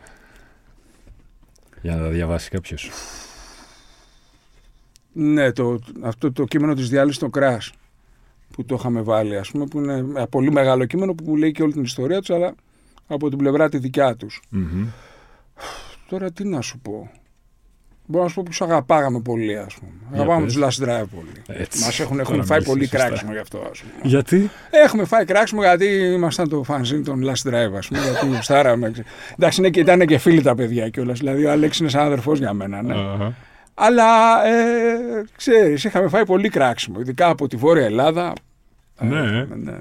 Για 1.81 1.95
να 1.95 2.01
τα 2.01 2.09
διαβάσει 2.09 2.49
κάποιος. 2.49 2.89
Ναι, 5.11 5.51
το, 5.51 5.79
αυτό 6.01 6.31
το 6.31 6.43
κείμενο 6.43 6.73
της 6.73 6.89
διάλυσης 6.89 7.15
στο 7.17 7.29
κράς 7.29 7.73
που 8.55 8.65
το 8.65 8.75
είχαμε 8.79 9.01
βάλει, 9.01 9.37
ας 9.37 9.51
πούμε, 9.51 9.65
που 9.65 9.77
είναι 9.79 9.93
ένα 9.93 10.27
πολύ 10.27 10.51
μεγάλο 10.51 10.85
κείμενο 10.85 11.13
που 11.13 11.23
μου 11.27 11.35
λέει 11.35 11.51
και 11.51 11.63
όλη 11.63 11.73
την 11.73 11.83
ιστορία 11.83 12.19
τους, 12.19 12.29
αλλά 12.29 12.53
από 13.07 13.29
την 13.29 13.37
πλευρά 13.37 13.69
τη 13.69 13.77
δικιά 13.77 14.15
τους. 14.15 14.41
Τώρα 16.09 16.31
τι 16.31 16.43
να 16.47 16.61
σου 16.61 16.79
πω. 16.79 17.09
Μπορώ 18.07 18.23
να 18.23 18.29
σου 18.29 18.35
πω 18.35 18.41
που 18.43 18.49
τους 18.49 18.61
αγαπάγαμε 18.61 19.19
πολύ, 19.19 19.57
ας 19.57 19.73
πούμε. 19.73 19.91
Για 20.11 20.21
Αγαπάμε 20.21 20.43
πες. 20.45 20.53
τους 20.53 20.63
Last 20.63 20.83
Drive 20.87 21.05
πολύ. 21.15 21.59
Έτσι. 21.59 21.83
Μας 21.83 21.99
έχουν, 21.99 22.17
Τώρα 22.17 22.29
έχουν 22.29 22.45
φάει 22.45 22.57
μιλήσεις 22.59 22.73
πολύ 22.73 22.83
σωστά. 22.87 22.97
κράξιμο 23.07 23.31
γι' 23.31 23.37
αυτό, 23.37 23.57
ας 23.71 23.79
πούμε. 23.81 23.93
Γιατί; 24.03 24.49
Έχουμε 24.85 25.05
φάει 25.05 25.25
κράξιμο 25.25 25.61
γιατί 25.61 25.85
ήμασταν 26.13 26.49
το 26.49 26.63
φανζίν 26.63 27.03
των 27.03 27.23
Last 27.23 27.49
Drive, 27.49 27.73
ας 27.77 27.87
πούμε. 27.87 27.99
γιατί 28.01 28.27
γουστάραμε. 28.27 28.91
Εντάξει, 29.37 29.59
είναι 29.59 29.69
και, 29.69 29.79
ήταν 29.79 29.99
και 30.05 30.17
φίλοι 30.17 30.41
τα 30.41 30.55
παιδιά 30.55 30.89
κιόλας. 30.89 31.19
Δηλαδή, 31.19 31.45
ο 31.45 31.51
Αλέξη 31.51 31.81
είναι 31.81 31.91
σαν 31.91 32.05
αδερφός 32.05 32.39
για 32.39 32.53
μένα. 32.53 32.81
Ναι. 32.81 32.93
Αχα. 32.93 33.35
Αλλά 33.77 34.45
ε, 34.47 35.23
ξέρεις, 35.35 35.83
είχαμε 35.83 36.07
φάει 36.07 36.25
πολύ 36.25 36.49
κράξιμο, 36.49 36.99
ειδικά 36.99 37.29
από 37.29 37.47
τη 37.47 37.55
Βόρεια 37.55 37.85
Ελλάδα. 37.85 38.33
Ε, 38.99 39.05
Ναι. 39.05 39.21
ναι, 39.21 39.45
ναι. 39.55 39.77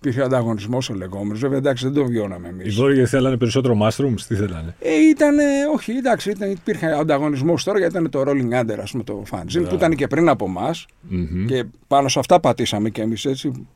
Υπήρχε 0.00 0.22
ανταγωνισμός 0.22 0.90
ο 0.90 0.94
λεγόμενο. 0.94 1.38
Βέβαια, 1.38 1.58
εντάξει, 1.58 1.84
δεν 1.84 1.94
τον 1.94 2.06
βιώναμε 2.06 2.48
εμείς. 2.48 2.66
Οι 2.66 2.70
Βόρειοι 2.80 3.06
θέλανε 3.06 3.36
περισσότερο 3.36 3.78
mushrooms, 3.82 4.20
τι 4.28 4.34
θέλανε; 4.34 4.74
Ε, 4.80 4.94
ήταν, 5.10 5.36
όχι, 5.74 5.92
εντάξει, 5.92 6.30
ήταν, 6.30 6.50
υπήρχε 6.50 6.86
ανταγωνισμός 6.86 7.64
τώρα 7.64 7.78
γιατί 7.78 7.92
ήταν 7.98 8.10
το 8.10 8.22
Rolling 8.26 8.60
Under, 8.60 8.78
ας 8.82 8.90
πούμε, 8.90 9.02
το 9.04 9.22
fanzine, 9.30 9.44
Μπράβο. 9.52 9.68
που 9.68 9.74
ήταν 9.74 9.94
και 9.94 10.06
πριν 10.06 10.28
από 10.28 10.44
εμάς. 10.44 10.86
Μμμ. 11.00 11.46
Και 11.46 11.64
πάνω 11.86 12.08
σε 12.08 12.18
αυτά 12.18 12.40
πατήσαμε 12.40 12.90
κι 12.90 13.00
εμείς 13.00 13.24
έτσι. 13.24 13.66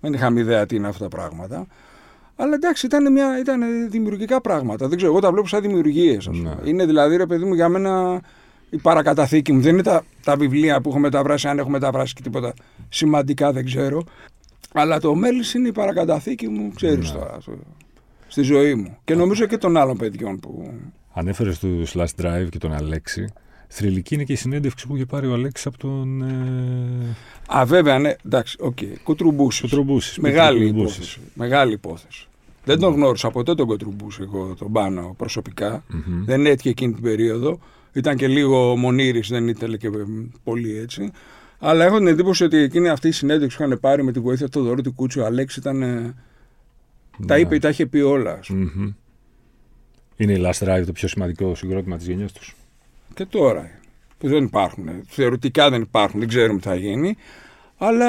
Δεν 0.00 0.12
είχαμε 0.12 0.40
ιδέα 0.40 0.66
τι 0.66 0.76
είναι 0.76 0.88
αυτά 0.88 1.08
τα 1.08 1.16
πράγματα. 1.16 1.66
Αλλά 2.36 2.54
εντάξει, 2.54 2.86
ήταν, 2.86 3.12
μια, 3.12 3.38
ήταν 3.38 3.60
δημιουργικά 3.90 4.40
πράγματα. 4.40 4.88
Δεν 4.88 4.96
ξέρω, 4.96 5.12
εγώ 5.12 5.20
τα 5.20 5.32
βλέπω 5.32 5.46
σαν 5.48 5.60
δημιουργίες. 5.60 6.26
Ναι. 6.26 6.54
Είναι 6.64 6.86
δηλαδή, 6.86 7.16
ρε 7.16 7.26
παιδί 7.26 7.44
μου, 7.44 7.54
για 7.54 7.68
μένα 7.68 8.20
η 8.72 8.78
παρακαταθήκη 8.78 9.52
μου. 9.52 9.60
Δεν 9.60 9.72
είναι 9.72 9.82
τα, 9.82 10.04
τα 10.24 10.36
βιβλία 10.36 10.80
που 10.80 10.88
έχω 10.88 10.98
μεταβράσει, 10.98 11.48
αν 11.48 11.58
έχω 11.58 11.68
μεταβράσει 11.70 12.14
και 12.14 12.22
τίποτα 12.22 12.54
σημαντικά, 12.88 13.52
δεν 13.52 13.64
ξέρω. 13.64 14.04
Αλλά 14.74 15.00
το 15.00 15.14
μέλης 15.14 15.54
είναι 15.54 15.68
η 15.68 15.72
παρακαταθήκη 15.72 16.48
μου, 16.48 16.72
ξέρεις 16.74 17.12
Ναι. 17.12 17.18
τώρα. 17.18 17.38
στο- 17.40 17.58
Στη 18.28 18.42
ζωή 18.42 18.74
μου. 18.74 18.96
Και 19.04 19.14
νομίζω 19.14 19.46
και 19.46 19.56
των 19.58 19.76
άλλων 19.76 19.96
παιδιών 19.96 20.40
που. 20.40 20.72
Ανέφερες 21.12 21.58
του 21.58 21.82
Slash 21.94 22.04
Drive 22.22 22.46
και 22.50 22.58
τον 22.58 22.72
Αλέξη. 22.72 23.32
Θρηλυκή 23.68 24.14
είναι 24.14 24.24
και 24.24 24.32
η 24.32 24.36
συνέντευξη 24.36 24.86
που 24.86 24.96
είχε 24.96 25.04
πάρει 25.06 25.26
ο 25.26 25.32
Αλέξης 25.32 25.66
από 25.66 25.78
τον. 25.78 26.22
Ε... 26.22 27.16
Α, 27.58 27.64
βέβαια, 27.66 27.98
ναι, 27.98 28.14
εντάξει, 28.26 28.56
οκ. 28.60 28.78
Κουτρουμπούσης. 29.04 29.60
Κουτρουμπούση. 29.60 30.20
Μεγάλη 30.20 30.66
υπόθεση. 30.66 31.20
Μεγάλη 31.34 31.72
υπόθεση. 31.72 32.26
Δεν 32.64 32.78
τον 32.78 32.94
γνώρισα 32.94 33.30
ποτέ 33.30 33.54
τον 33.54 33.66
Κουτρουμπούση 33.66 34.18
εγώ 34.22 34.54
τον 34.58 34.72
πάνω 34.72 35.14
προσωπικά. 35.18 35.84
Δεν 36.24 36.46
έτυχε 36.46 36.68
εκείνη 36.68 36.92
την 36.92 37.02
περίοδο. 37.02 37.58
Ήταν 37.92 38.16
και 38.16 38.28
λίγο 38.28 38.76
μονήρης, 38.76 39.28
δεν 39.28 39.48
ήταν 39.48 39.76
και 39.78 39.90
πολύ 40.44 40.76
έτσι. 40.78 41.10
Αλλά 41.58 41.84
έχω 41.84 41.96
την 41.98 42.06
εντύπωση 42.06 42.44
ότι 42.44 42.56
εκείνη 42.56 42.88
αυτή 42.88 43.08
η 43.08 43.12
συνέντευξη 43.12 43.56
που 43.56 43.62
είχαν 43.62 43.80
πάρει 43.80 44.02
με 44.04 44.12
τη 44.12 44.20
βοήθεια 44.20 44.48
του 44.48 44.62
Δωρού 44.62 44.82
του 44.82 44.92
Κούτσου, 44.92 45.20
ο 45.20 45.24
Αλέξη 45.24 45.58
ήταν. 45.60 45.82
ε, 45.82 46.14
Τα 47.26 47.38
είπε, 47.38 47.58
τα 47.58 47.68
είχε 47.68 47.86
πει 47.86 48.00
όλα. 48.00 48.32
ας 48.32 48.46
πούμε. 48.46 48.94
Είναι 50.16 50.32
οι 50.32 50.42
Last 50.46 50.66
Drive 50.68 50.82
το 50.86 50.92
πιο 50.92 51.08
σημαντικό 51.08 51.54
συγκρότημα 51.54 51.96
της 51.96 52.06
γενιάς 52.06 52.32
τους. 52.32 52.56
Και 53.14 53.24
τώρα. 53.26 53.70
Που 54.18 54.28
δεν 54.28 54.44
υπάρχουν. 54.44 54.88
Θεωρητικά 55.06 55.70
δεν 55.70 55.80
υπάρχουν, 55.82 56.20
δεν 56.20 56.28
ξέρουμε 56.28 56.60
τι 56.60 56.68
θα 56.68 56.74
γίνει. 56.74 57.16
Αλλά 57.76 58.08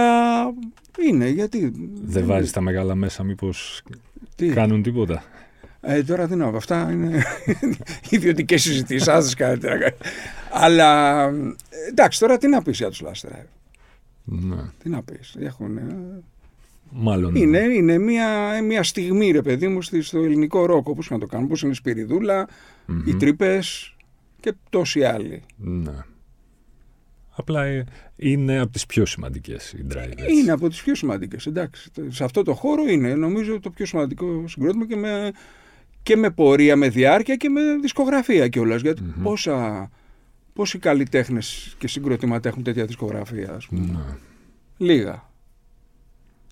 είναι, 1.08 1.30
γιατί. 1.30 1.72
Δεν 2.04 2.26
βάζεις 2.26 2.52
τα 2.52 2.62
μεγάλα 2.62 2.96
μέσα, 2.96 3.24
μήπως 3.24 3.82
Τι; 4.36 4.48
κάνουν 4.48 4.82
τίποτα. 4.84 5.24
Ε, 5.86 6.04
τώρα 6.04 6.28
τι 6.28 6.36
να 6.36 6.50
πω, 6.52 6.58
αυτά 6.58 6.90
είναι 6.92 7.24
ιδιωτικές 8.10 8.62
συζητήσεις. 8.62 9.08
Άδε 9.08 9.30
καλύτερα. 9.38 9.94
Αλλά 10.52 11.24
ε, 11.30 11.88
εντάξει, 11.90 12.20
τώρα 12.20 12.38
τι 12.38 12.48
να 12.48 12.62
πεις 12.62 12.78
για 12.78 12.90
τους 12.90 13.02
Last 13.06 13.28
Drive. 13.28 13.46
Ναι. 14.24 14.56
Τι 14.84 14.90
να 14.90 15.04
πεις. 15.04 15.36
Έχουν. 15.40 15.78
ε, 15.78 15.96
Μάλλον. 16.96 17.36
Είναι, 17.36 17.58
είναι 17.60 17.98
μια, 17.98 18.62
μια 18.64 18.84
στιγμή, 18.84 19.32
ρε 19.32 19.42
παιδί 19.42 19.68
μου, 19.68 19.82
στη- 19.82 20.02
στο 20.02 20.20
ελληνικό 20.20 20.66
ροκ. 20.66 20.88
Όπως 20.88 21.10
να 21.10 21.20
το 21.20 21.26
κάνουν. 21.26 21.48
Πώ 21.48 21.56
είναι 21.64 21.72
η 21.72 21.76
Σπυριδούλα, 21.76 22.48
Μμμ. 22.86 23.04
οι 23.08 23.16
τρύπες 23.16 23.96
και 24.40 24.54
τόσοι 24.70 25.04
άλλοι. 25.04 25.42
Ναι. 25.58 25.92
Απλά 27.36 27.64
ε, 27.64 27.86
είναι 28.16 28.60
από 28.60 28.72
τις 28.72 28.86
πιο 28.86 29.06
σημαντικές 29.06 29.72
οι 29.72 29.86
Drive. 29.94 30.12
έτσι. 30.12 30.34
Είναι 30.34 30.52
από 30.52 30.70
τις 30.70 30.82
πιο 30.84 30.96
σημαντικές. 30.96 31.46
Εντάξει. 31.46 31.90
Σε 32.08 32.24
αυτό 32.24 32.44
το 32.44 32.54
χώρο 32.54 32.84
είναι, 32.84 33.16
νομίζω, 33.16 33.60
το 33.60 33.70
πιο 33.70 33.86
σημαντικό 33.86 34.44
συγκρότημα 34.48 34.86
και 34.88 34.96
με, 34.96 35.32
και 36.04 36.16
με 36.16 36.30
πορεία, 36.30 36.76
με 36.76 36.90
διάρκεια 36.90 37.36
και 37.36 37.50
με 37.50 37.62
δισκογραφία 37.82 38.48
κιόλας. 38.48 38.82
Γιατί 38.82 39.02
πόσα, 39.24 39.90
πόσοι 40.54 40.80
καλλιτέχνες 40.80 41.76
και 41.78 41.88
συγκροτήματα 41.88 42.50
έχουν 42.50 42.64
τέτοια 42.64 42.86
δισκογραφία, 42.86 43.52
ας 43.52 43.68
πούμε; 43.68 43.86
Ναι. 43.86 44.18
Λίγα. 44.78 45.32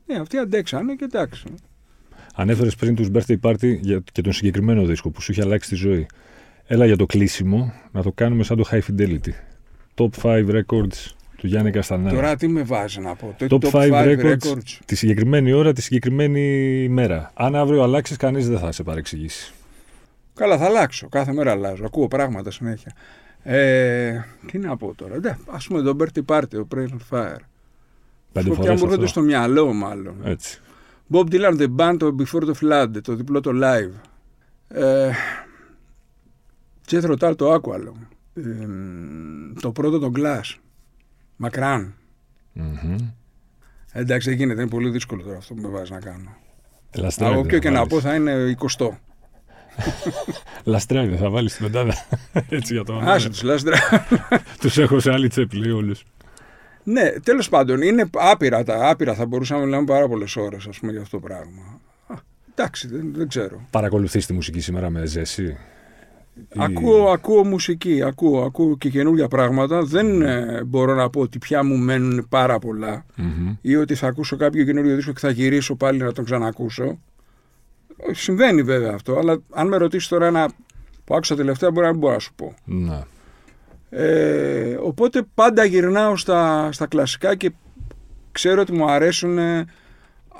Ε, 0.07 0.15
αυτοί 0.15 0.37
αντέξανε 0.37 0.95
και 0.95 1.03
εντάξει. 1.03 1.43
Ανέφερες 2.35 2.75
πριν 2.75 2.95
τους 2.95 3.07
birthday 3.13 3.39
party 3.41 3.77
για, 3.81 4.03
και 4.11 4.21
τον 4.21 4.33
συγκεκριμένο 4.33 4.85
δίσκο 4.85 5.09
που 5.09 5.21
σου 5.21 5.31
είχε 5.31 5.41
αλλάξει 5.41 5.69
τη 5.69 5.75
ζωή. 5.75 6.05
Έλα 6.65 6.85
για 6.85 6.95
το 6.95 7.05
κλείσιμο 7.05 7.73
να 7.91 8.01
το 8.01 8.11
κάνουμε 8.11 8.43
σαν 8.43 8.57
το 8.57 8.69
High 8.71 8.81
Fidelity. 8.81 9.31
Top 9.95 10.09
5 10.21 10.61
records 10.61 11.20
του 11.41 11.47
Γιάννη 11.47 11.71
Καστανάρα. 11.71 12.15
Τώρα 12.15 12.36
τι 12.36 12.47
με 12.47 12.63
βάζει 12.63 12.99
να 12.99 13.15
πω. 13.15 13.36
Το 13.47 13.58
Top 13.62 13.69
5 13.71 14.19
records, 14.19 14.77
τη 14.86 14.95
συγκεκριμένη 14.95 15.54
ώρα, 15.54 15.73
τη 15.73 15.82
συγκεκριμένη 15.82 16.41
ημέρα. 16.84 17.32
Αν 17.34 17.56
αύριο 17.56 17.84
αλλάξεις, 17.84 18.17
κανείς 18.17 18.49
δεν 18.49 18.60
θα 18.60 18.71
σε 18.71 18.84
παρεξηγήσει. 18.84 19.54
Καλά, 20.34 20.58
θα 20.58 20.65
αλλάξω. 20.65 21.10
Κάθε 21.10 21.34
μέρα 21.34 21.51
αλλάζω. 21.51 21.86
Ακούω 21.86 22.08
πράγματα 22.08 22.51
συνέχεια. 22.51 22.93
Ε, 23.43 24.21
τι 24.45 24.58
να 24.58 24.77
πω 24.77 24.93
τώρα. 24.95 25.19
Ναι, 25.19 25.30
Α 25.30 25.58
πούμε 25.67 25.82
το 25.82 25.95
Bertie 25.99 26.25
Party, 26.25 26.47
το 26.49 26.67
Prayer 26.75 26.88
and 26.88 27.17
Fire. 27.17 27.36
Πέντε 28.32 28.49
Πια 28.49 28.56
φορές 28.56 28.67
μου 28.67 28.71
έρχονται 28.71 28.93
αυτό. 28.93 29.08
στο 29.08 29.21
μυαλό, 29.21 29.73
μάλλον. 29.73 30.15
Έτσι. 30.23 30.62
Bob 31.12 31.23
Dylan 31.32 31.58
The 31.60 31.67
Band, 31.77 31.95
το 31.97 32.15
Before 32.19 32.43
the 32.43 32.54
Flood, 32.62 32.89
το 33.04 33.15
διπλό 33.15 33.39
το 33.39 33.51
live. 33.54 33.93
Ε, 34.67 35.12
Jethro 36.91 37.15
Tull 37.19 37.34
το 37.36 37.54
Aqualung. 37.54 38.08
Ε, 38.34 38.41
το 39.62 39.71
πρώτο 39.71 39.99
το 39.99 40.12
Glass. 40.15 40.56
Μακράν. 41.41 41.93
Μμμ. 42.54 42.95
Εντάξει, 43.91 44.30
δεν 44.30 44.38
γίνεται. 44.38 44.62
Είναι 44.62 44.69
πολύ 44.69 44.89
δύσκολο 44.89 45.21
τώρα 45.23 45.38
αυτό 45.38 45.54
που 45.54 45.62
με 45.62 45.67
βάζεις 45.67 45.89
να 45.89 45.99
κάνω. 45.99 46.36
Last 46.95 47.10
Από 47.19 47.39
Drive 47.39 47.47
ποιο 47.47 47.51
θα 47.51 47.60
και 47.60 47.69
να 47.69 47.75
βάλεις. 47.75 47.93
πω 47.93 47.99
θα 48.01 48.15
είναι 48.15 48.56
20. 48.77 48.88
Last 50.65 50.88
Drive 50.88 51.08
δεν 51.10 51.17
θα 51.17 51.30
βάλεις 51.30 51.56
την 51.56 51.65
πεντάδα. 51.65 51.93
Έτσι 52.49 52.73
για 52.73 52.84
το 52.84 52.97
Άσε 52.97 53.30
τους 53.30 53.41
Last 53.43 53.60
Drive. 53.69 54.38
Τους 54.60 54.77
έχω 54.77 54.99
σε 54.99 55.12
άλλη 55.12 55.27
τσέπη, 55.27 55.56
λέει 55.58 55.71
όλους. 55.71 56.04
Ναι, 56.84 57.12
τέλος 57.12 57.49
πάντων, 57.49 57.82
είναι 57.82 58.10
άπειρα 58.13 58.63
τα 58.63 58.89
άπειρα. 58.89 59.13
Θα 59.13 59.25
μπορούσαμε 59.25 59.60
να 59.60 59.65
μιλάμε 59.65 59.86
πάρα 59.86 60.08
πολλές 60.08 60.36
ώρες 60.36 60.67
για 60.82 61.01
αυτό 61.01 61.19
το 61.19 61.27
πράγμα. 61.27 61.80
Α, 62.08 62.15
εντάξει, 62.51 62.88
δεν, 62.88 63.13
δεν 63.15 63.27
ξέρω. 63.27 63.67
Παρακολουθείς 63.69 64.25
τη 64.25 64.34
μουσική 64.34 64.60
σήμερα 64.60 64.89
με 64.89 65.06
ζέση. 65.06 65.58
Ή- 66.36 66.44
Ακούω, 66.58 67.10
ακούω 67.10 67.46
μουσική, 67.46 68.02
ακούω, 68.04 68.41
ακούω 68.44 68.78
και 68.78 68.89
καινούργια 68.89 69.28
πράγματα. 69.28 69.84
Δεν 69.84 70.22
ε, 70.22 70.63
μπορώ 70.63 70.96
να 70.96 71.10
πω 71.10 71.22
ότι 71.22 71.38
πια 71.38 71.63
μου 71.63 71.78
μένουν 71.78 72.26
πάρα 72.30 72.60
πολλά 72.60 73.06
Μμμ. 73.15 73.56
ή 73.62 73.76
ότι 73.76 73.96
θα 73.96 74.08
ακούσω 74.08 74.36
κάποιο 74.38 74.63
καινούργιο 74.63 74.96
δίσκο 74.96 75.12
και 75.12 75.20
θα 75.20 75.30
γυρίσω 75.30 75.76
πάλι 75.76 75.98
να 76.00 76.12
τον 76.12 76.26
ξανακούσω. 76.26 77.00
Ε, 77.98 78.13
Συμβαίνει 78.13 78.63
βέβαια 78.63 78.94
αυτό, 78.94 79.17
αλλά 79.17 79.38
αν 79.52 79.67
με 79.67 79.78
ρωτήσεις 79.78 80.08
τώρα 80.08 80.26
ένα 80.28 80.52
που 81.06 81.15
άκουσα 81.15 81.36
τελευταία, 81.36 81.72
μπορεί 81.72 81.86
να 81.86 81.91
μην 81.91 82.00
μπορώ 82.02 82.13
να 82.13 82.20
σου 82.20 82.34
πω. 82.36 82.54
Ναι. 82.65 83.00
Ε, 83.89 84.78
οπότε 84.82 85.22
πάντα 85.34 85.63
γυρνάω 85.65 86.17
στα, 86.17 86.70
στα 86.72 86.86
κλασικά 86.88 87.36
και 87.36 87.52
ξέρω 88.32 88.62
ότι 88.62 88.72
μου 88.72 88.89
αρέσουν 88.91 89.38
ε, 89.38 89.65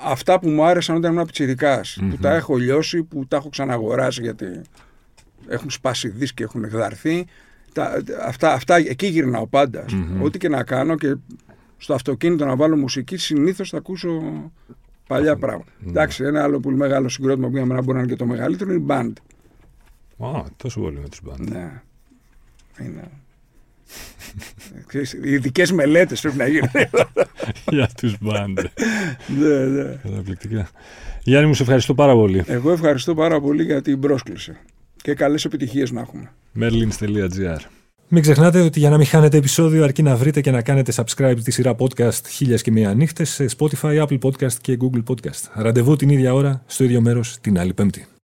αυτά 0.04 0.40
που 0.40 0.48
μου 0.48 0.64
άρεσαν 0.64 0.96
όταν 0.96 1.12
ήμουν 1.12 1.24
πιτσιρικάς, 1.26 1.98
Που 2.10 2.16
τα 2.16 2.34
έχω 2.34 2.56
λιώσει, 2.56 3.02
που 3.02 3.26
τα 3.28 3.36
έχω 3.36 3.48
ξαναγοράσει 3.48 4.22
γιατί 4.22 4.46
έχουν 5.48 5.70
σπάσει 5.70 6.08
δίσκοι, 6.08 6.42
έχουν 6.42 6.64
εκδαρθεί. 6.64 7.26
Τα, 7.72 8.02
αυτά, 8.22 8.52
αυτά, 8.52 8.76
εκεί 8.76 9.06
γυρνάω 9.06 9.46
πάντας. 9.46 9.84
ας 9.84 9.92
πούμε. 9.92 10.24
Ό,τι 10.24 10.38
και 10.38 10.48
να 10.48 10.64
κάνω 10.64 10.96
και 10.96 11.16
στο 11.76 11.94
αυτοκίνητο 11.94 12.44
να 12.44 12.56
βάλω 12.56 12.76
μουσική, 12.76 13.16
συνήθως 13.16 13.70
θα 13.70 13.76
ακούσω 13.76 14.22
παλιά 15.06 15.36
πράγματα. 15.36 15.70
Εντάξει, 15.88 16.24
ένα 16.24 16.42
άλλο 16.42 16.60
πολύ 16.60 16.76
μεγάλο 16.76 17.08
συγκρότημα 17.08 17.48
που 17.48 17.56
για 17.56 17.66
μένα 17.66 17.82
μπορεί 17.82 17.96
να 17.96 18.02
είναι 18.02 18.12
και 18.12 18.18
το 18.18 18.26
μεγαλύτερο 18.26 18.72
είναι 18.72 18.82
η 18.82 18.86
band. 18.88 19.12
Α, 20.26 20.42
τόσο 20.56 20.80
πολύ 20.80 20.98
με 20.98 21.08
τους 21.08 21.20
μπάντε. 21.22 21.50
Ναι. 21.50 21.82
Είναι. 22.86 23.08
Ειδικές 25.32 25.72
μελέτες 25.72 26.20
πρέπει 26.20 26.36
να 26.36 26.46
γίνουν. 26.46 26.70
Για 27.70 27.88
τους 27.96 28.16
μπάντε. 28.20 28.72
ναι, 29.38 29.66
ναι. 29.66 30.00
Καταπληκτικά. 30.02 30.68
Γιάννη, 31.22 31.48
μου 31.48 31.54
σε 31.54 31.62
ευχαριστώ 31.62 31.94
πάρα 31.94 32.12
πολύ. 32.12 32.44
Εγώ 32.46 32.72
ευχαριστώ 32.72 33.14
πάρα 33.14 33.40
πολύ 33.40 33.62
για 33.62 33.82
την 33.82 34.00
πρόσκληση. 34.00 34.56
Και 35.02 35.14
καλές 35.14 35.44
επιτυχίες 35.44 35.90
να 35.90 36.00
έχουμε. 36.00 36.32
Merlins.gr 36.60 37.60
Μην 38.08 38.22
ξεχνάτε 38.22 38.60
ότι 38.60 38.78
για 38.78 38.90
να 38.90 38.96
μην 38.96 39.06
χάνετε 39.06 39.36
επεισόδιο 39.36 39.84
αρκεί 39.84 40.02
να 40.02 40.16
βρείτε 40.16 40.40
και 40.40 40.50
να 40.50 40.62
κάνετε 40.62 40.92
subscribe 40.96 41.38
τη 41.44 41.50
σειρά 41.50 41.76
podcast 41.78 42.26
χίλια 42.28 42.56
και 42.56 42.70
μία 42.70 42.94
νύχτες 42.94 43.30
σε 43.30 43.46
Spotify, 43.58 44.06
Apple 44.06 44.18
Podcast 44.18 44.52
και 44.60 44.78
Google 44.80 45.02
Podcast. 45.10 45.50
Ραντεβού 45.54 45.96
την 45.96 46.08
ίδια 46.08 46.34
ώρα, 46.34 46.62
στο 46.66 46.84
ίδιο 46.84 47.00
μέρος, 47.00 47.38
την 47.40 47.58
άλλη 47.58 47.74
πέμπτη. 47.74 48.06